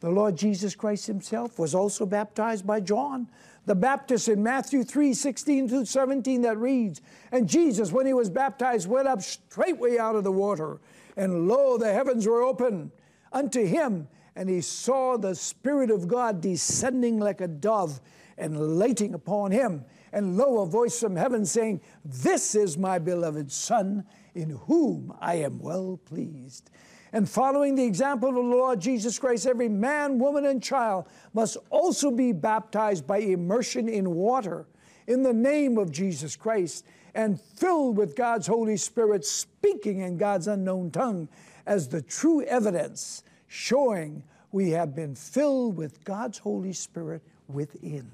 The 0.00 0.10
Lord 0.10 0.36
Jesus 0.36 0.74
Christ 0.74 1.06
himself 1.06 1.58
was 1.58 1.74
also 1.74 2.04
baptized 2.04 2.66
by 2.66 2.80
John 2.80 3.28
the 3.64 3.74
Baptist 3.74 4.28
in 4.28 4.42
Matthew 4.42 4.84
3 4.84 5.14
16 5.14 5.68
through 5.68 5.86
17 5.86 6.42
that 6.42 6.58
reads, 6.58 7.00
And 7.32 7.48
Jesus, 7.48 7.90
when 7.90 8.06
he 8.06 8.12
was 8.12 8.28
baptized, 8.28 8.86
went 8.86 9.08
up 9.08 9.22
straightway 9.22 9.96
out 9.96 10.14
of 10.14 10.22
the 10.22 10.30
water, 10.30 10.78
and 11.16 11.48
lo, 11.48 11.78
the 11.78 11.92
heavens 11.92 12.26
were 12.26 12.42
open 12.42 12.92
unto 13.32 13.64
him, 13.64 14.08
and 14.36 14.50
he 14.50 14.60
saw 14.60 15.16
the 15.16 15.34
Spirit 15.34 15.90
of 15.90 16.06
God 16.06 16.42
descending 16.42 17.18
like 17.18 17.40
a 17.40 17.48
dove 17.48 18.00
and 18.36 18.78
lighting 18.78 19.14
upon 19.14 19.50
him. 19.50 19.84
And 20.12 20.36
lo, 20.36 20.60
a 20.60 20.66
voice 20.66 21.00
from 21.00 21.16
heaven 21.16 21.44
saying, 21.46 21.80
This 22.04 22.54
is 22.54 22.76
my 22.76 22.98
beloved 22.98 23.50
Son, 23.50 24.04
in 24.34 24.50
whom 24.50 25.14
I 25.20 25.36
am 25.36 25.58
well 25.58 25.98
pleased. 26.04 26.70
And 27.12 27.28
following 27.28 27.74
the 27.74 27.84
example 27.84 28.28
of 28.28 28.34
the 28.34 28.40
Lord 28.42 28.78
Jesus 28.78 29.18
Christ, 29.18 29.46
every 29.46 29.70
man, 29.70 30.18
woman, 30.18 30.44
and 30.44 30.62
child 30.62 31.06
must 31.32 31.56
also 31.70 32.10
be 32.10 32.32
baptized 32.32 33.06
by 33.06 33.18
immersion 33.18 33.88
in 33.88 34.14
water 34.14 34.66
in 35.06 35.22
the 35.22 35.32
name 35.32 35.78
of 35.78 35.90
Jesus 35.90 36.36
Christ 36.36 36.84
and 37.14 37.40
filled 37.40 37.96
with 37.96 38.16
God's 38.16 38.46
Holy 38.46 38.76
Spirit, 38.76 39.24
speaking 39.24 40.00
in 40.00 40.18
God's 40.18 40.46
unknown 40.46 40.90
tongue 40.90 41.28
as 41.64 41.88
the 41.88 42.02
true 42.02 42.42
evidence 42.42 43.22
showing 43.56 44.22
we 44.52 44.70
have 44.70 44.94
been 44.94 45.14
filled 45.14 45.76
with 45.76 46.04
God's 46.04 46.38
Holy 46.38 46.72
Spirit 46.72 47.22
within. 47.48 48.10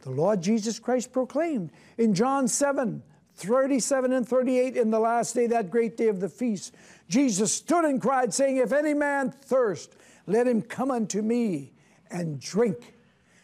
The 0.00 0.10
Lord 0.10 0.40
Jesus 0.40 0.78
Christ 0.78 1.12
proclaimed 1.12 1.70
in 1.98 2.14
John 2.14 2.48
7 2.48 3.02
37 3.36 4.12
and 4.14 4.26
38 4.26 4.78
in 4.78 4.90
the 4.90 4.98
last 4.98 5.34
day, 5.34 5.46
that 5.46 5.70
great 5.70 5.98
day 5.98 6.08
of 6.08 6.20
the 6.20 6.28
feast, 6.28 6.74
Jesus 7.06 7.52
stood 7.54 7.84
and 7.84 8.00
cried, 8.00 8.32
saying, 8.32 8.56
If 8.56 8.72
any 8.72 8.94
man 8.94 9.30
thirst, 9.30 9.94
let 10.26 10.46
him 10.46 10.62
come 10.62 10.90
unto 10.90 11.20
me 11.20 11.72
and 12.10 12.40
drink. 12.40 12.94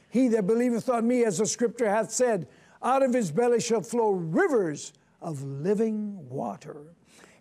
He 0.09 0.29
that 0.29 0.47
believeth 0.47 0.89
on 0.89 1.07
me, 1.07 1.25
as 1.25 1.37
the 1.37 1.47
scripture 1.47 1.91
hath 1.91 2.11
said, 2.11 2.49
out 2.83 3.03
of 3.03 3.13
his 3.13 3.31
belly 3.31 3.61
shall 3.61 3.83
flow 3.83 4.13
rivers 4.13 4.95
of 5.21 5.43
living 5.43 6.27
water. 6.31 6.79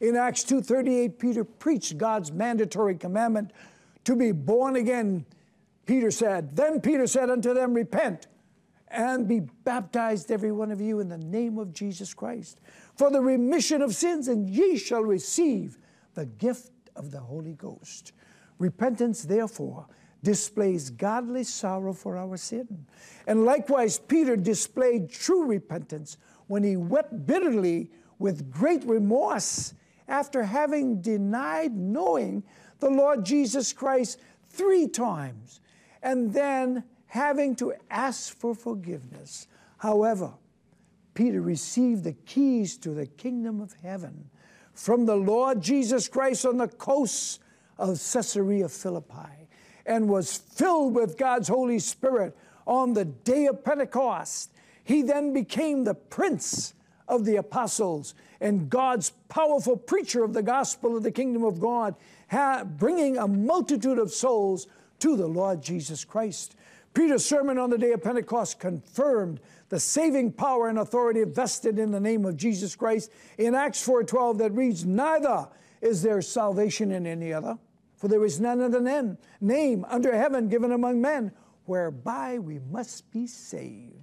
In 0.01 0.15
Acts 0.15 0.43
2:38, 0.43 1.19
Peter 1.19 1.43
preached 1.43 1.97
God's 1.97 2.31
mandatory 2.31 2.95
commandment 2.95 3.51
to 4.03 4.15
be 4.15 4.31
born 4.31 4.75
again. 4.75 5.25
Peter 5.85 6.09
said, 6.09 6.55
Then 6.55 6.81
Peter 6.81 7.05
said 7.05 7.29
unto 7.29 7.53
them, 7.53 7.73
Repent 7.73 8.27
and 8.87 9.27
be 9.27 9.39
baptized, 9.39 10.31
every 10.31 10.51
one 10.51 10.71
of 10.71 10.81
you, 10.81 10.99
in 10.99 11.07
the 11.07 11.17
name 11.17 11.57
of 11.57 11.71
Jesus 11.71 12.13
Christ, 12.13 12.59
for 12.95 13.09
the 13.11 13.21
remission 13.21 13.81
of 13.81 13.95
sins, 13.95 14.27
and 14.27 14.49
ye 14.49 14.75
shall 14.75 15.03
receive 15.03 15.77
the 16.15 16.25
gift 16.25 16.71
of 16.95 17.11
the 17.11 17.19
Holy 17.19 17.53
Ghost. 17.53 18.11
Repentance, 18.57 19.23
therefore, 19.23 19.85
displays 20.23 20.89
godly 20.89 21.43
sorrow 21.43 21.93
for 21.93 22.17
our 22.17 22.37
sin. 22.37 22.85
And 23.27 23.45
likewise, 23.45 23.97
Peter 23.97 24.35
displayed 24.35 25.09
true 25.09 25.45
repentance 25.45 26.17
when 26.47 26.63
he 26.63 26.75
wept 26.75 27.25
bitterly 27.25 27.91
with 28.19 28.51
great 28.51 28.83
remorse 28.83 29.73
after 30.07 30.43
having 30.43 31.01
denied 31.01 31.75
knowing 31.75 32.43
the 32.79 32.89
Lord 32.89 33.25
Jesus 33.25 33.73
Christ 33.73 34.19
three 34.49 34.87
times. 34.87 35.61
And 36.03 36.33
then 36.33 36.83
having 37.07 37.55
to 37.57 37.73
ask 37.89 38.35
for 38.37 38.55
forgiveness. 38.55 39.47
However, 39.77 40.31
Peter 41.13 41.41
received 41.41 42.03
the 42.03 42.13
keys 42.13 42.77
to 42.77 42.91
the 42.91 43.05
kingdom 43.05 43.59
of 43.59 43.73
heaven 43.83 44.29
from 44.73 45.05
the 45.05 45.15
Lord 45.15 45.61
Jesus 45.61 46.07
Christ 46.07 46.45
on 46.45 46.57
the 46.57 46.67
coasts 46.67 47.39
of 47.77 47.89
Caesarea 47.89 48.69
Philippi 48.69 49.49
and 49.85 50.07
was 50.07 50.37
filled 50.37 50.95
with 50.95 51.17
God's 51.17 51.47
Holy 51.47 51.79
Spirit 51.79 52.35
on 52.65 52.93
the 52.93 53.05
day 53.05 53.47
of 53.47 53.63
Pentecost. 53.63 54.51
He 54.83 55.01
then 55.01 55.33
became 55.33 55.83
the 55.83 55.95
prince 55.95 56.73
of 57.07 57.25
the 57.25 57.35
apostles 57.35 58.13
and 58.39 58.69
God's 58.69 59.11
powerful 59.29 59.77
preacher 59.77 60.23
of 60.23 60.33
the 60.33 60.43
gospel 60.43 60.97
of 60.97 61.03
the 61.03 61.11
kingdom 61.11 61.43
of 61.43 61.59
God, 61.59 61.95
bringing 62.77 63.17
a 63.17 63.27
multitude 63.27 63.99
of 63.99 64.11
souls 64.11 64.67
to 64.99 65.15
the 65.15 65.27
Lord 65.27 65.61
Jesus 65.61 66.05
Christ. 66.05 66.55
Peter's 66.93 67.23
sermon 67.23 67.57
on 67.57 67.69
the 67.69 67.77
day 67.77 67.93
of 67.93 68.03
Pentecost 68.03 68.59
confirmed 68.59 69.39
the 69.69 69.79
saving 69.79 70.33
power 70.33 70.67
and 70.67 70.77
authority 70.77 71.23
vested 71.23 71.79
in 71.79 71.91
the 71.91 71.99
name 72.01 72.25
of 72.25 72.35
Jesus 72.35 72.75
Christ 72.75 73.09
in 73.37 73.55
Acts 73.55 73.81
4:12 73.81 74.39
that 74.39 74.51
reads, 74.51 74.83
"Neither 74.83 75.47
is 75.79 76.01
there 76.01 76.21
salvation 76.21 76.91
in 76.91 77.07
any 77.07 77.31
other, 77.31 77.57
for 77.95 78.09
there 78.09 78.25
is 78.25 78.41
none 78.41 78.59
other 78.59 78.81
name, 78.81 79.17
name 79.39 79.85
under 79.87 80.13
heaven 80.13 80.49
given 80.49 80.73
among 80.73 80.99
men 80.99 81.31
whereby 81.65 82.37
we 82.37 82.59
must 82.59 83.09
be 83.09 83.25
saved." 83.25 84.00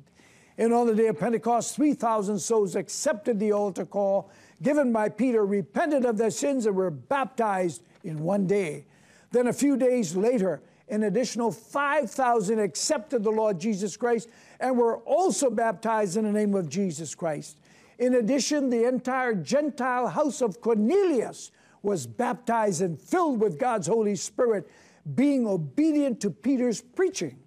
And 0.59 0.75
on 0.75 0.89
the 0.89 0.95
day 0.95 1.07
of 1.07 1.19
Pentecost, 1.19 1.77
3,000 1.77 2.39
souls 2.39 2.75
accepted 2.75 3.39
the 3.39 3.53
altar 3.53 3.87
call 3.87 4.31
given 4.61 4.93
by 4.93 5.09
Peter, 5.09 5.47
repented 5.47 6.05
of 6.05 6.19
their 6.19 6.31
sins, 6.31 6.67
and 6.67 6.75
were 6.75 6.91
baptized 6.91 7.83
in 8.03 8.19
one 8.19 8.47
day. 8.47 8.85
Then 9.31 9.47
a 9.47 9.53
few 9.53 9.77
days 9.77 10.17
later, 10.17 10.61
an 10.89 11.05
additional 11.05 11.53
5,000 11.53 12.59
accepted 12.59 13.23
the 13.23 13.31
Lord 13.31 13.61
Jesus 13.61 13.97
Christ 13.97 14.29
and 14.59 14.77
were 14.77 14.99
also 14.99 15.49
baptized 15.49 16.17
in 16.17 16.25
the 16.25 16.33
name 16.33 16.55
of 16.55 16.69
Jesus 16.69 17.15
Christ. 17.15 17.57
In 17.99 18.15
addition, 18.15 18.71
the 18.71 18.89
entire 18.89 19.35
Gentile 19.35 20.09
house 20.09 20.41
of 20.41 20.61
Cornelius 20.61 21.53
was 21.83 22.07
baptized 22.07 22.83
and 22.83 23.01
filled 23.01 23.41
with 23.41 23.59
God's 23.59 23.87
Holy 23.87 24.17
Spirit, 24.17 24.69
being 25.15 25.47
obedient 25.47 26.21
to 26.21 26.31
Peter's 26.31 26.81
preaching. 26.81 27.39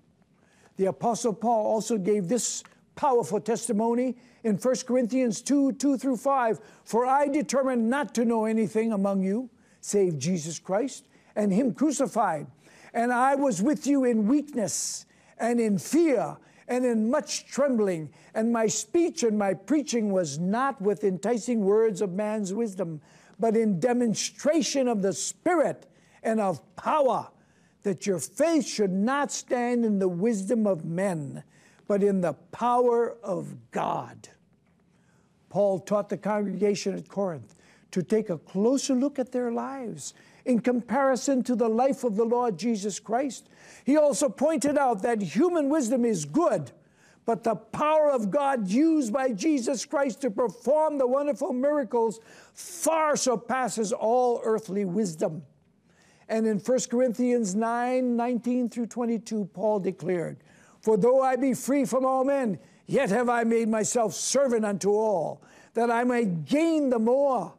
The 0.78 0.86
Apostle 0.86 1.34
Paul 1.34 1.66
also 1.66 1.98
gave 1.98 2.28
this 2.28 2.64
powerful 3.02 3.40
testimony 3.40 4.16
in 4.44 4.56
1 4.56 4.76
Corinthians 4.86 5.42
2 5.42 5.72
2 5.72 5.98
through 5.98 6.18
5. 6.18 6.60
For 6.84 7.08
I 7.08 7.28
determined 7.28 7.90
not 7.90 8.14
to 8.14 8.26
know 8.26 8.46
anything 8.46 8.94
among 8.94 9.24
you 9.24 9.50
save 9.80 10.20
Jesus 10.20 10.60
Christ 10.60 11.06
and 11.36 11.52
Him 11.52 11.74
crucified. 11.74 12.46
And 12.94 13.12
I 13.12 13.34
was 13.34 13.60
with 13.60 13.88
you 13.88 14.04
in 14.04 14.28
weakness 14.28 15.08
and 15.40 15.60
in 15.60 15.80
fear 15.80 16.38
and 16.68 16.86
in 16.86 17.10
much 17.10 17.48
trembling. 17.48 18.14
And 18.36 18.54
my 18.54 18.68
speech 18.68 19.24
and 19.24 19.36
my 19.36 19.56
preaching 19.56 20.12
was 20.12 20.38
not 20.38 20.80
with 20.80 21.04
enticing 21.04 21.62
words 21.62 22.02
of 22.02 22.12
man's 22.12 22.54
wisdom, 22.54 23.02
but 23.40 23.58
in 23.58 23.80
demonstration 23.80 24.88
of 24.88 25.02
the 25.02 25.14
Spirit 25.14 25.88
and 26.22 26.40
of 26.40 26.62
power, 26.76 27.30
that 27.82 28.06
your 28.06 28.20
faith 28.20 28.68
should 28.68 28.92
not 28.92 29.32
stand 29.32 29.86
in 29.86 29.98
the 29.98 30.08
wisdom 30.08 30.68
of 30.68 30.86
men, 30.86 31.44
but 31.92 32.04
in 32.04 32.22
the 32.22 32.32
power 32.54 33.18
of 33.22 33.54
God. 33.72 34.30
Paul 35.50 35.78
taught 35.78 36.08
the 36.08 36.16
congregation 36.16 36.96
at 36.96 37.10
Corinth 37.10 37.54
to 37.92 38.02
take 38.02 38.30
a 38.30 38.38
closer 38.38 38.96
look 38.96 39.20
at 39.20 39.34
their 39.34 39.52
lives 39.52 40.14
in 40.46 40.62
comparison 40.62 41.44
to 41.44 41.54
the 41.54 41.68
life 41.68 42.06
of 42.06 42.16
the 42.16 42.24
Lord 42.24 42.58
Jesus 42.58 42.98
Christ. 42.98 43.50
He 43.84 43.98
also 43.98 44.30
pointed 44.30 44.78
out 44.78 45.02
that 45.02 45.22
human 45.22 45.68
wisdom 45.68 46.06
is 46.06 46.24
good, 46.24 46.72
but 47.26 47.44
the 47.44 47.56
power 47.56 48.10
of 48.10 48.32
God 48.32 48.70
used 48.70 49.12
by 49.12 49.34
Jesus 49.34 49.84
Christ 49.84 50.22
to 50.22 50.32
perform 50.32 50.98
the 50.98 51.08
wonderful 51.08 51.52
miracles 51.52 52.22
far 52.54 53.18
surpasses 53.18 53.92
all 53.92 54.40
earthly 54.46 54.86
wisdom. 54.86 55.44
And 56.30 56.48
in 56.48 56.60
1 56.60 56.80
Corinthians 56.90 57.54
9 57.54 58.16
19 58.16 58.70
through 58.70 58.86
22, 58.86 59.50
Paul 59.54 59.82
declared, 59.82 60.38
For 60.82 60.98
though 60.98 61.22
I 61.22 61.36
be 61.36 61.54
free 61.54 61.86
from 61.86 62.06
all 62.06 62.24
men, 62.24 62.60
yet 62.88 63.10
have 63.10 63.30
I 63.30 63.44
made 63.44 63.70
myself 63.70 64.14
servant 64.14 64.66
unto 64.66 64.92
all, 64.92 65.42
that 65.74 65.90
I 65.90 66.04
might 66.04 66.46
gain 66.46 66.90
the 66.90 67.00
more. 67.00 67.54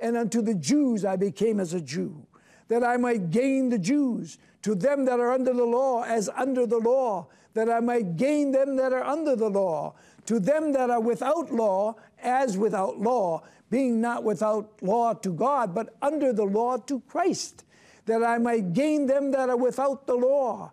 And 0.00 0.16
unto 0.16 0.42
the 0.42 0.54
Jews 0.54 1.04
I 1.04 1.16
became 1.16 1.60
as 1.60 1.74
a 1.74 1.80
Jew, 1.80 2.26
that 2.68 2.82
I 2.82 2.96
might 2.96 3.30
gain 3.30 3.68
the 3.68 3.78
Jews. 3.78 4.38
To 4.62 4.74
them 4.74 5.04
that 5.04 5.20
are 5.20 5.32
under 5.32 5.52
the 5.52 5.64
law, 5.64 6.02
as 6.02 6.28
under 6.28 6.66
the 6.66 6.78
law, 6.78 7.26
that 7.54 7.68
I 7.68 7.80
might 7.80 8.16
gain 8.16 8.52
them 8.52 8.76
that 8.76 8.92
are 8.92 9.04
under 9.04 9.36
the 9.36 9.50
law. 9.50 9.94
To 10.26 10.40
them 10.40 10.72
that 10.72 10.88
are 10.88 11.00
without 11.00 11.52
law, 11.52 11.96
as 12.22 12.56
without 12.56 13.00
law, 13.00 13.42
being 13.70 14.00
not 14.00 14.24
without 14.24 14.70
law 14.82 15.14
to 15.14 15.32
God, 15.32 15.74
but 15.74 15.94
under 16.00 16.32
the 16.32 16.44
law 16.44 16.76
to 16.76 17.00
Christ 17.00 17.64
that 18.06 18.22
I 18.22 18.38
might 18.38 18.72
gain 18.72 19.06
them 19.06 19.30
that 19.32 19.48
are 19.48 19.56
without 19.56 20.06
the 20.06 20.14
law. 20.14 20.72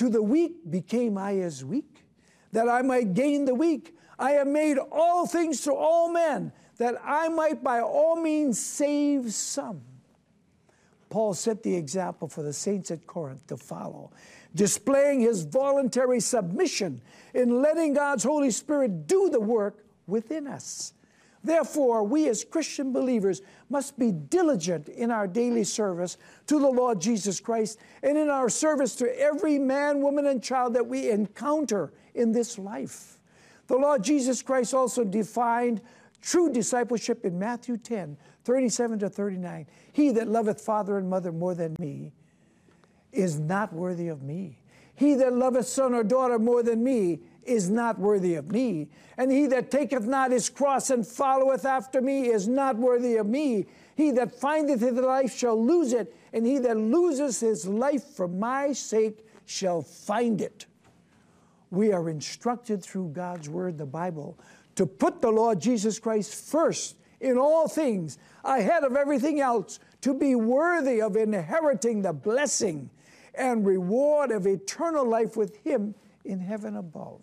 To 0.00 0.08
the 0.08 0.22
weak 0.22 0.70
became 0.70 1.18
I 1.18 1.40
as 1.40 1.62
weak, 1.62 2.06
that 2.52 2.70
I 2.70 2.80
might 2.80 3.12
gain 3.12 3.44
the 3.44 3.54
weak. 3.54 3.94
I 4.18 4.30
have 4.30 4.46
made 4.46 4.78
all 4.78 5.26
things 5.26 5.60
to 5.64 5.74
all 5.74 6.08
men, 6.08 6.52
that 6.78 6.94
I 7.04 7.28
might 7.28 7.62
by 7.62 7.80
all 7.80 8.16
means 8.16 8.58
save 8.58 9.30
some. 9.34 9.82
Paul 11.10 11.34
set 11.34 11.62
the 11.62 11.76
example 11.76 12.28
for 12.28 12.42
the 12.42 12.54
saints 12.54 12.90
at 12.90 13.06
Corinth 13.06 13.46
to 13.48 13.58
follow, 13.58 14.10
displaying 14.54 15.20
his 15.20 15.42
voluntary 15.42 16.20
submission 16.20 17.02
in 17.34 17.60
letting 17.60 17.92
God's 17.92 18.24
Holy 18.24 18.52
Spirit 18.52 19.06
do 19.06 19.28
the 19.28 19.38
work 19.38 19.84
within 20.06 20.46
us. 20.46 20.94
Therefore, 21.42 22.04
we 22.04 22.28
as 22.28 22.44
Christian 22.44 22.92
believers 22.92 23.40
must 23.70 23.98
be 23.98 24.12
diligent 24.12 24.88
in 24.88 25.10
our 25.10 25.26
daily 25.26 25.64
service 25.64 26.18
to 26.46 26.58
the 26.58 26.68
Lord 26.68 27.00
Jesus 27.00 27.40
Christ 27.40 27.78
and 28.02 28.18
in 28.18 28.28
our 28.28 28.50
service 28.50 28.94
to 28.96 29.20
every 29.20 29.58
man, 29.58 30.02
woman, 30.02 30.26
and 30.26 30.42
child 30.42 30.74
that 30.74 30.86
we 30.86 31.10
encounter 31.10 31.92
in 32.14 32.32
this 32.32 32.58
life. 32.58 33.18
The 33.68 33.76
Lord 33.76 34.04
Jesus 34.04 34.42
Christ 34.42 34.74
also 34.74 35.02
defined 35.02 35.80
true 36.20 36.52
discipleship 36.52 37.24
in 37.24 37.38
Matthew 37.38 37.76
10 37.78 38.16
37 38.44 38.98
to 39.00 39.08
39. 39.08 39.66
He 39.92 40.10
that 40.12 40.28
loveth 40.28 40.60
father 40.60 40.98
and 40.98 41.08
mother 41.08 41.30
more 41.30 41.54
than 41.54 41.76
me 41.78 42.12
is 43.12 43.38
not 43.38 43.72
worthy 43.72 44.08
of 44.08 44.22
me. 44.22 44.58
He 44.94 45.14
that 45.14 45.32
loveth 45.32 45.66
son 45.66 45.94
or 45.94 46.04
daughter 46.04 46.38
more 46.38 46.62
than 46.62 46.82
me 46.82 47.20
is 47.50 47.68
not 47.68 47.98
worthy 47.98 48.34
of 48.36 48.50
me. 48.50 48.88
And 49.16 49.30
he 49.30 49.46
that 49.48 49.70
taketh 49.70 50.06
not 50.06 50.30
his 50.30 50.48
cross 50.48 50.90
and 50.90 51.06
followeth 51.06 51.64
after 51.64 52.00
me 52.00 52.28
is 52.28 52.48
not 52.48 52.76
worthy 52.76 53.16
of 53.16 53.26
me. 53.26 53.66
He 53.96 54.10
that 54.12 54.32
findeth 54.40 54.80
his 54.80 54.94
life 54.94 55.36
shall 55.36 55.62
lose 55.62 55.92
it, 55.92 56.14
and 56.32 56.46
he 56.46 56.58
that 56.58 56.76
loses 56.76 57.40
his 57.40 57.66
life 57.66 58.04
for 58.04 58.28
my 58.28 58.72
sake 58.72 59.26
shall 59.44 59.82
find 59.82 60.40
it. 60.40 60.66
We 61.70 61.92
are 61.92 62.08
instructed 62.08 62.82
through 62.82 63.08
God's 63.08 63.48
word, 63.48 63.78
the 63.78 63.86
Bible, 63.86 64.38
to 64.76 64.86
put 64.86 65.20
the 65.20 65.30
Lord 65.30 65.60
Jesus 65.60 65.98
Christ 65.98 66.34
first 66.34 66.96
in 67.20 67.36
all 67.36 67.68
things, 67.68 68.18
ahead 68.44 68.82
of 68.84 68.96
everything 68.96 69.40
else, 69.40 69.78
to 70.00 70.14
be 70.14 70.34
worthy 70.34 71.02
of 71.02 71.16
inheriting 71.16 72.02
the 72.02 72.12
blessing 72.12 72.88
and 73.34 73.66
reward 73.66 74.30
of 74.30 74.46
eternal 74.46 75.04
life 75.04 75.36
with 75.36 75.56
Him 75.62 75.94
in 76.24 76.40
heaven 76.40 76.76
above. 76.76 77.20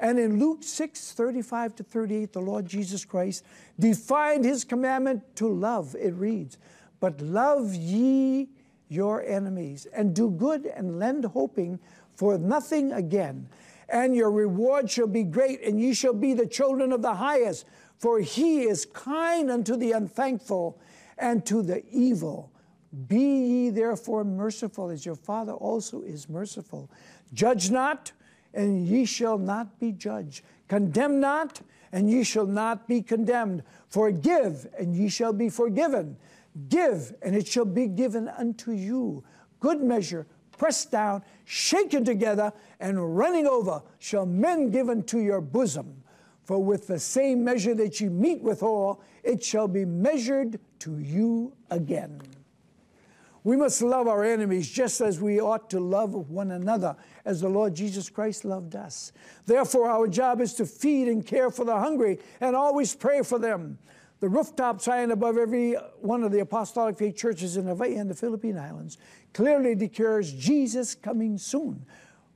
And 0.00 0.18
in 0.18 0.38
Luke 0.38 0.62
6 0.62 1.12
35 1.12 1.76
to 1.76 1.82
38, 1.82 2.32
the 2.32 2.40
Lord 2.40 2.66
Jesus 2.66 3.04
Christ 3.04 3.44
defined 3.78 4.44
His 4.44 4.64
commandment 4.64 5.22
to 5.36 5.48
love. 5.48 5.96
It 5.98 6.14
reads, 6.14 6.58
But 7.00 7.20
love 7.20 7.74
ye 7.74 8.48
your 8.88 9.22
enemies, 9.22 9.86
and 9.92 10.14
do 10.14 10.30
good 10.30 10.66
and 10.66 10.98
lend 10.98 11.24
hoping 11.24 11.78
for 12.14 12.38
nothing 12.38 12.92
again. 12.92 13.48
And 13.88 14.14
your 14.14 14.30
reward 14.30 14.90
shall 14.90 15.06
be 15.06 15.24
great, 15.24 15.62
and 15.62 15.80
ye 15.80 15.94
shall 15.94 16.14
be 16.14 16.34
the 16.34 16.46
children 16.46 16.92
of 16.92 17.02
the 17.02 17.14
highest. 17.14 17.66
For 17.96 18.20
he 18.20 18.62
is 18.62 18.86
kind 18.86 19.50
unto 19.50 19.76
the 19.76 19.92
unthankful 19.92 20.78
and 21.16 21.44
to 21.46 21.62
the 21.62 21.84
evil. 21.90 22.52
Be 23.06 23.18
ye 23.18 23.70
therefore 23.70 24.24
merciful, 24.24 24.90
as 24.90 25.04
your 25.04 25.16
Father 25.16 25.52
also 25.52 26.02
is 26.02 26.28
merciful. 26.28 26.90
Judge 27.32 27.70
not, 27.70 28.12
and 28.58 28.88
ye 28.88 29.04
shall 29.04 29.38
not 29.38 29.78
be 29.78 29.92
judged. 29.92 30.42
Condemn 30.66 31.20
not, 31.20 31.60
and 31.92 32.10
ye 32.10 32.24
shall 32.24 32.44
not 32.44 32.88
be 32.88 33.00
condemned. 33.00 33.62
Forgive, 33.86 34.66
and 34.76 34.96
ye 34.96 35.08
shall 35.08 35.32
be 35.32 35.48
forgiven. 35.48 36.16
Give, 36.68 37.14
and 37.22 37.36
it 37.36 37.46
shall 37.46 37.64
be 37.64 37.86
given 37.86 38.26
unto 38.28 38.72
you. 38.72 39.22
Good 39.60 39.80
measure, 39.80 40.26
pressed 40.56 40.90
down, 40.90 41.22
shaken 41.44 42.04
together, 42.04 42.52
and 42.80 43.16
running 43.16 43.46
over, 43.46 43.80
shall 44.00 44.26
men 44.26 44.70
give 44.70 44.88
unto 44.90 45.20
your 45.20 45.40
bosom. 45.40 46.02
For 46.42 46.58
with 46.60 46.88
the 46.88 46.98
same 46.98 47.44
measure 47.44 47.76
that 47.76 48.00
ye 48.00 48.08
meet 48.08 48.42
withal, 48.42 49.00
it 49.22 49.44
shall 49.44 49.68
be 49.68 49.84
measured 49.84 50.58
to 50.80 50.98
you 50.98 51.52
again. 51.70 52.20
We 53.48 53.56
must 53.56 53.80
love 53.80 54.08
our 54.08 54.24
enemies 54.24 54.68
just 54.68 55.00
as 55.00 55.22
we 55.22 55.40
ought 55.40 55.70
to 55.70 55.80
love 55.80 56.12
one 56.12 56.50
another, 56.50 56.94
as 57.24 57.40
the 57.40 57.48
Lord 57.48 57.74
Jesus 57.74 58.10
Christ 58.10 58.44
loved 58.44 58.76
us. 58.76 59.10
Therefore, 59.46 59.88
our 59.88 60.06
job 60.06 60.42
is 60.42 60.52
to 60.56 60.66
feed 60.66 61.08
and 61.08 61.24
care 61.24 61.50
for 61.50 61.64
the 61.64 61.78
hungry 61.78 62.18
and 62.42 62.54
always 62.54 62.94
pray 62.94 63.22
for 63.22 63.38
them. 63.38 63.78
The 64.20 64.28
rooftop 64.28 64.82
sign 64.82 65.12
above 65.12 65.38
every 65.38 65.76
one 66.02 66.24
of 66.24 66.30
the 66.30 66.40
apostolic 66.40 66.98
faith 66.98 67.16
churches 67.16 67.56
in 67.56 67.64
Hawaii 67.64 67.94
and 67.94 68.10
the 68.10 68.14
Philippine 68.14 68.58
Islands 68.58 68.98
clearly 69.32 69.74
declares 69.74 70.30
Jesus 70.30 70.94
coming 70.94 71.38
soon, 71.38 71.86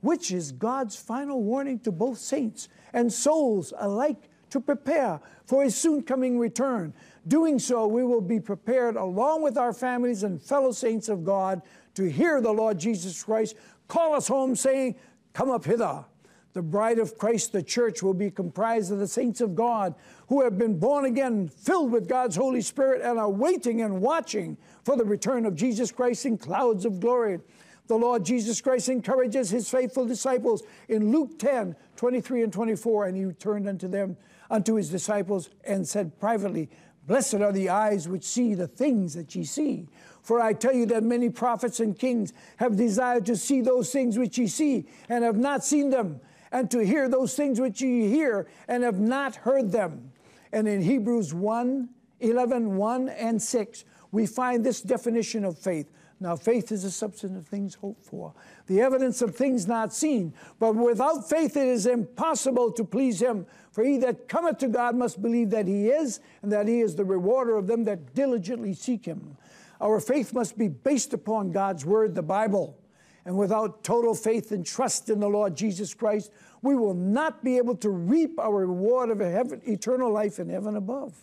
which 0.01 0.31
is 0.31 0.51
God's 0.51 0.95
final 0.95 1.43
warning 1.43 1.77
to 1.81 1.91
both 1.91 2.17
saints 2.17 2.69
and 2.91 3.13
souls 3.13 3.71
alike 3.77 4.31
to 4.49 4.59
prepare 4.59 5.19
for 5.45 5.63
his 5.63 5.75
soon 5.75 6.01
coming 6.01 6.39
return. 6.39 6.93
Doing 7.27 7.57
so, 7.57 7.87
we 7.87 8.03
will 8.03 8.21
be 8.21 8.39
prepared 8.39 8.95
along 8.95 9.43
with 9.43 9.57
our 9.57 9.73
families 9.73 10.23
and 10.23 10.41
fellow 10.41 10.71
saints 10.71 11.07
of 11.07 11.23
God 11.23 11.61
to 11.95 12.09
hear 12.09 12.41
the 12.41 12.51
Lord 12.51 12.79
Jesus 12.79 13.23
Christ 13.23 13.55
call 13.87 14.15
us 14.15 14.27
home, 14.27 14.55
saying, 14.55 14.95
Come 15.33 15.49
up 15.49 15.65
hither. 15.65 16.05
The 16.53 16.61
bride 16.61 16.99
of 16.99 17.17
Christ, 17.17 17.51
the 17.51 17.63
church, 17.63 18.03
will 18.03 18.13
be 18.13 18.29
comprised 18.29 18.91
of 18.91 18.99
the 18.99 19.07
saints 19.07 19.41
of 19.41 19.55
God 19.55 19.95
who 20.27 20.43
have 20.43 20.57
been 20.57 20.77
born 20.77 21.05
again, 21.05 21.47
filled 21.47 21.91
with 21.91 22.07
God's 22.07 22.35
Holy 22.35 22.61
Spirit, 22.61 23.01
and 23.01 23.17
are 23.17 23.29
waiting 23.29 23.81
and 23.81 24.01
watching 24.01 24.57
for 24.83 24.95
the 24.95 25.03
return 25.03 25.47
of 25.47 25.55
Jesus 25.55 25.91
Christ 25.91 26.27
in 26.27 26.37
clouds 26.37 26.85
of 26.85 26.99
glory. 26.99 27.39
The 27.87 27.95
Lord 27.95 28.23
Jesus 28.23 28.61
Christ 28.61 28.87
encourages 28.87 29.49
his 29.49 29.69
faithful 29.69 30.05
disciples 30.05 30.63
in 30.87 31.11
Luke 31.11 31.39
10 31.39 31.75
23 31.95 32.43
and 32.43 32.53
24. 32.53 33.05
And 33.07 33.17
he 33.17 33.33
turned 33.33 33.67
unto 33.67 33.87
them, 33.87 34.15
unto 34.49 34.75
his 34.75 34.89
disciples, 34.89 35.49
and 35.63 35.87
said 35.87 36.19
privately, 36.19 36.69
Blessed 37.05 37.35
are 37.35 37.51
the 37.51 37.69
eyes 37.69 38.07
which 38.07 38.23
see 38.23 38.53
the 38.53 38.67
things 38.67 39.13
that 39.13 39.35
ye 39.35 39.43
see. 39.43 39.87
For 40.21 40.39
I 40.39 40.53
tell 40.53 40.73
you 40.73 40.85
that 40.87 41.03
many 41.03 41.29
prophets 41.29 41.81
and 41.81 41.97
kings 41.97 42.31
have 42.57 42.77
desired 42.77 43.25
to 43.25 43.35
see 43.35 43.59
those 43.59 43.91
things 43.91 44.17
which 44.17 44.37
ye 44.37 44.47
see, 44.47 44.85
and 45.09 45.23
have 45.23 45.37
not 45.37 45.65
seen 45.65 45.89
them, 45.89 46.21
and 46.51 46.71
to 46.71 46.79
hear 46.79 47.09
those 47.09 47.35
things 47.35 47.59
which 47.59 47.81
ye 47.81 48.07
hear, 48.07 48.47
and 48.67 48.83
have 48.83 48.99
not 48.99 49.35
heard 49.35 49.71
them. 49.71 50.11
And 50.53 50.67
in 50.67 50.81
Hebrews 50.81 51.33
1 51.33 51.89
11, 52.21 52.77
1 52.77 53.09
and 53.09 53.41
6, 53.41 53.83
we 54.13 54.25
find 54.25 54.63
this 54.63 54.81
definition 54.81 55.43
of 55.43 55.57
faith. 55.57 55.91
Now, 56.23 56.37
faith 56.37 56.71
is 56.71 56.83
the 56.83 56.89
substance 56.89 57.37
of 57.37 57.45
things 57.45 57.75
hoped 57.75 58.05
for, 58.05 58.33
the 58.67 58.79
evidence 58.79 59.21
of 59.21 59.35
things 59.35 59.67
not 59.67 59.93
seen. 59.93 60.33
But 60.57 60.73
without 60.73 61.29
faith, 61.29 61.57
it 61.57 61.67
is 61.67 61.85
impossible 61.85 62.71
to 62.71 62.85
please 62.85 63.21
Him. 63.21 63.45
For 63.73 63.83
he 63.83 63.97
that 63.97 64.29
cometh 64.29 64.59
to 64.59 64.69
God 64.69 64.95
must 64.95 65.21
believe 65.21 65.49
that 65.49 65.67
He 65.67 65.89
is, 65.89 66.21
and 66.41 66.49
that 66.53 66.65
He 66.69 66.79
is 66.79 66.95
the 66.95 67.03
rewarder 67.03 67.57
of 67.57 67.67
them 67.67 67.83
that 67.83 68.15
diligently 68.15 68.73
seek 68.73 69.03
Him. 69.03 69.35
Our 69.81 69.99
faith 69.99 70.31
must 70.31 70.57
be 70.57 70.69
based 70.69 71.13
upon 71.13 71.51
God's 71.51 71.85
Word, 71.85 72.15
the 72.15 72.23
Bible. 72.23 72.79
And 73.25 73.37
without 73.37 73.83
total 73.83 74.15
faith 74.15 74.53
and 74.53 74.65
trust 74.65 75.09
in 75.09 75.19
the 75.19 75.27
Lord 75.27 75.57
Jesus 75.57 75.93
Christ, 75.93 76.31
we 76.61 76.77
will 76.77 76.93
not 76.93 77.43
be 77.43 77.57
able 77.57 77.75
to 77.75 77.89
reap 77.89 78.39
our 78.39 78.65
reward 78.65 79.09
of 79.09 79.19
heaven, 79.19 79.61
eternal 79.65 80.09
life 80.09 80.39
in 80.39 80.47
heaven 80.47 80.77
above. 80.77 81.13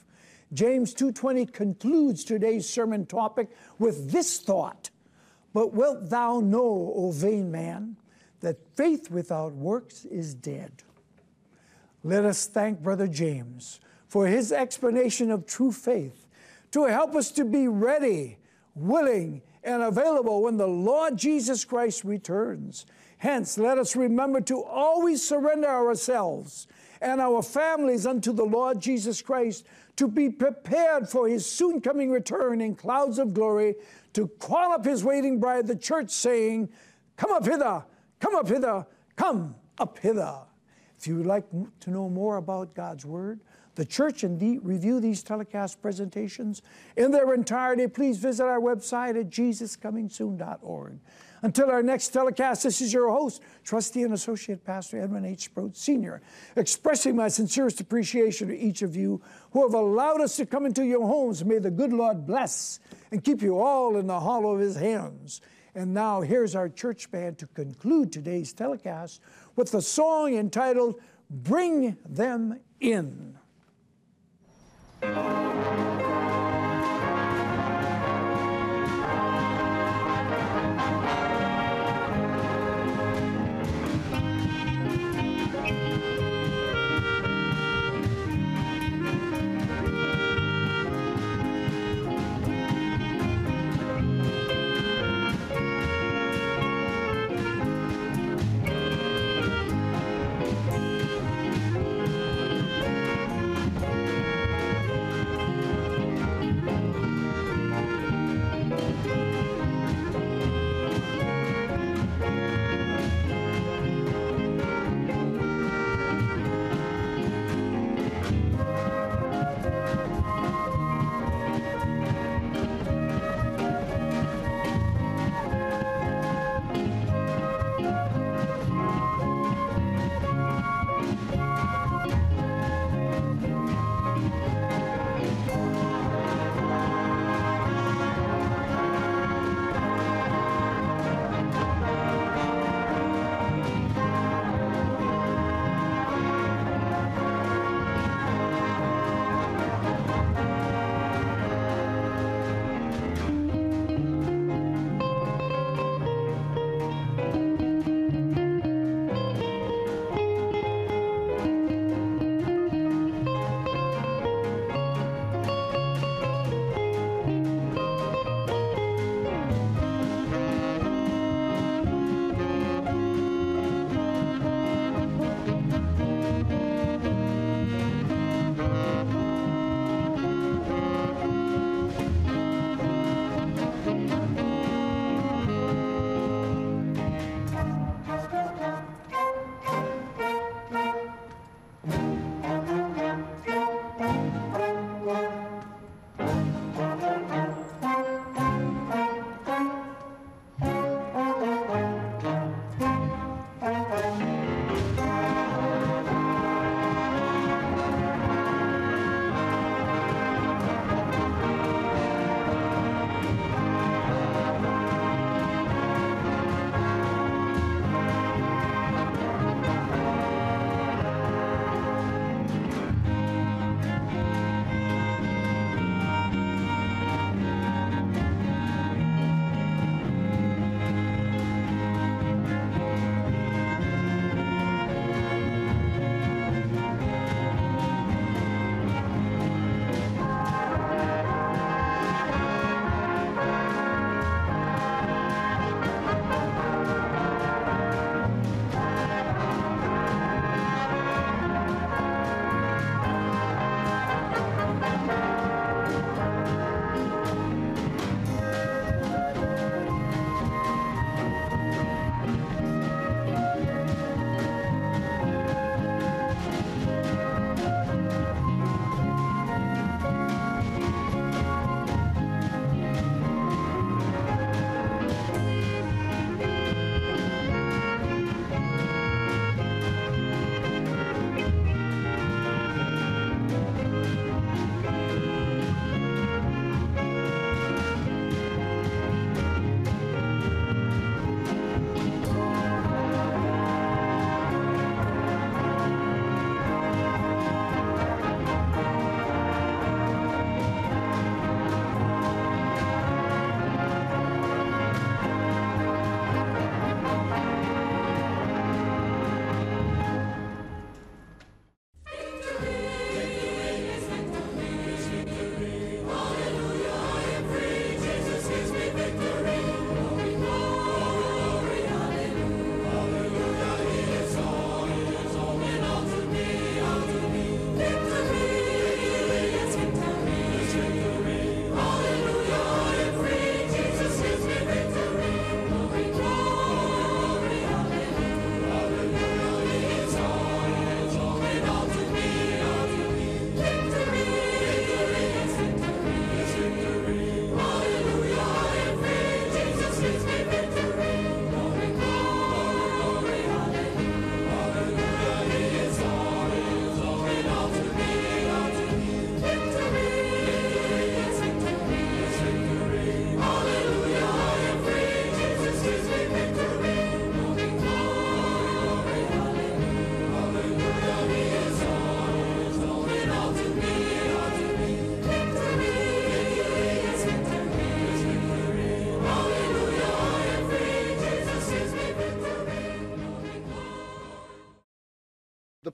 James 0.53 0.95
2:20 0.95 1.47
concludes 1.47 2.25
today's 2.25 2.69
sermon 2.69 3.07
topic 3.07 3.49
with 3.79 4.11
this 4.11 4.41
thought: 4.41 4.91
"But 5.53 5.73
wilt 5.73 6.11
thou 6.11 6.41
know, 6.41 6.93
O 6.97 7.13
vain 7.13 7.51
man, 7.51 7.97
that 8.41 8.59
faith 8.75 9.11
without 9.11 9.55
works 9.55 10.05
is 10.05 10.35
dead?" 10.35 10.83
Let 12.03 12.25
us 12.25 12.47
thank 12.47 12.83
Brother 12.83 13.07
James 13.07 13.79
for 14.09 14.27
his 14.27 14.51
explanation 14.51 15.31
of 15.31 15.47
true 15.47 15.71
faith 15.71 16.27
to 16.73 16.85
help 16.85 17.15
us 17.15 17.31
to 17.33 17.45
be 17.45 17.69
ready, 17.69 18.39
willing, 18.75 19.43
and 19.63 19.83
available 19.83 20.43
when 20.43 20.57
the 20.57 20.67
Lord 20.67 21.17
Jesus 21.17 21.65
Christ 21.65 22.05
returns. 22.05 22.87
Hence, 23.19 23.59
let 23.59 23.79
us 23.79 23.95
remember 23.95 24.41
to 24.43 24.63
always 24.63 25.23
surrender 25.23 25.69
ourselves 25.69 26.67
and 27.03 27.21
our 27.21 27.43
families 27.43 28.07
unto 28.07 28.33
the 28.33 28.47
Lord 28.47 28.81
Jesus 28.81 29.21
Christ 29.21 29.67
to 30.01 30.09
be 30.09 30.31
prepared 30.31 31.07
for 31.07 31.29
his 31.29 31.45
soon 31.45 31.79
coming 31.79 32.11
return 32.11 32.63
in 32.63 32.75
clouds 32.75 33.19
of 33.19 33.35
glory 33.35 33.75
to 34.15 34.29
call 34.39 34.73
up 34.73 34.83
his 34.83 35.05
waiting 35.05 35.39
bride, 35.39 35.67
the 35.67 35.77
church, 35.77 36.09
saying, 36.09 36.71
Come 37.19 37.31
up 37.33 37.45
hither, 37.45 37.85
come 38.19 38.35
up 38.35 38.49
hither, 38.49 38.87
come 39.15 39.55
up 39.79 39.99
hither. 39.99 40.39
If 40.99 41.07
you 41.07 41.17
would 41.17 41.27
like 41.27 41.45
to 41.81 41.91
know 41.91 42.09
more 42.09 42.39
about 42.39 42.75
God's 42.75 43.05
Word, 43.05 43.41
the 43.75 43.85
church, 43.85 44.25
and 44.25 44.41
the, 44.41 44.57
review 44.61 45.01
these 45.01 45.23
telecast 45.23 45.83
presentations 45.83 46.63
in 46.97 47.11
their 47.11 47.35
entirety, 47.35 47.87
please 47.87 48.17
visit 48.17 48.45
our 48.45 48.59
website 48.59 49.21
at 49.21 49.29
jesuscomingsoon.org. 49.29 50.99
Until 51.43 51.71
our 51.71 51.83
next 51.83 52.09
telecast, 52.09 52.65
this 52.65 52.81
is 52.81 52.93
your 52.93 53.11
host, 53.11 53.43
trustee 53.65 54.03
and 54.03 54.13
associate 54.13 54.65
pastor 54.65 55.01
Edwin 55.01 55.25
H. 55.25 55.45
Sproat 55.45 55.77
Sr., 55.77 56.21
expressing 56.57 57.17
my 57.17 57.29
sincerest 57.29 57.81
appreciation 57.81 58.49
to 58.49 58.59
each 58.59 58.83
of 58.83 58.95
you 58.95 59.23
who 59.53 59.63
have 59.63 59.75
allowed 59.75 60.21
us 60.21 60.37
to 60.37 60.47
come 60.47 60.67
into 60.67 60.85
your 60.85 61.07
homes. 61.07 61.45
May 61.45 61.59
the 61.59 61.71
good 61.71 61.93
Lord 61.93 62.27
bless 62.27 62.81
and 63.11 63.25
keep 63.25 63.41
you 63.41 63.59
all 63.59 63.97
in 63.97 64.07
the 64.07 64.21
hollow 64.21 64.53
of 64.53 64.61
his 64.61 64.77
hands. 64.77 65.41
And 65.75 65.95
now 65.95 66.21
here's 66.21 66.55
our 66.55 66.69
church 66.69 67.11
band 67.11 67.39
to 67.39 67.47
conclude 67.47 68.13
today's 68.13 68.53
telecast 68.53 69.21
with 69.57 69.71
the 69.71 69.81
song 69.81 70.35
entitled 70.35 71.01
Bring 71.31 71.97
Them 72.05 72.61
In. 72.81 73.39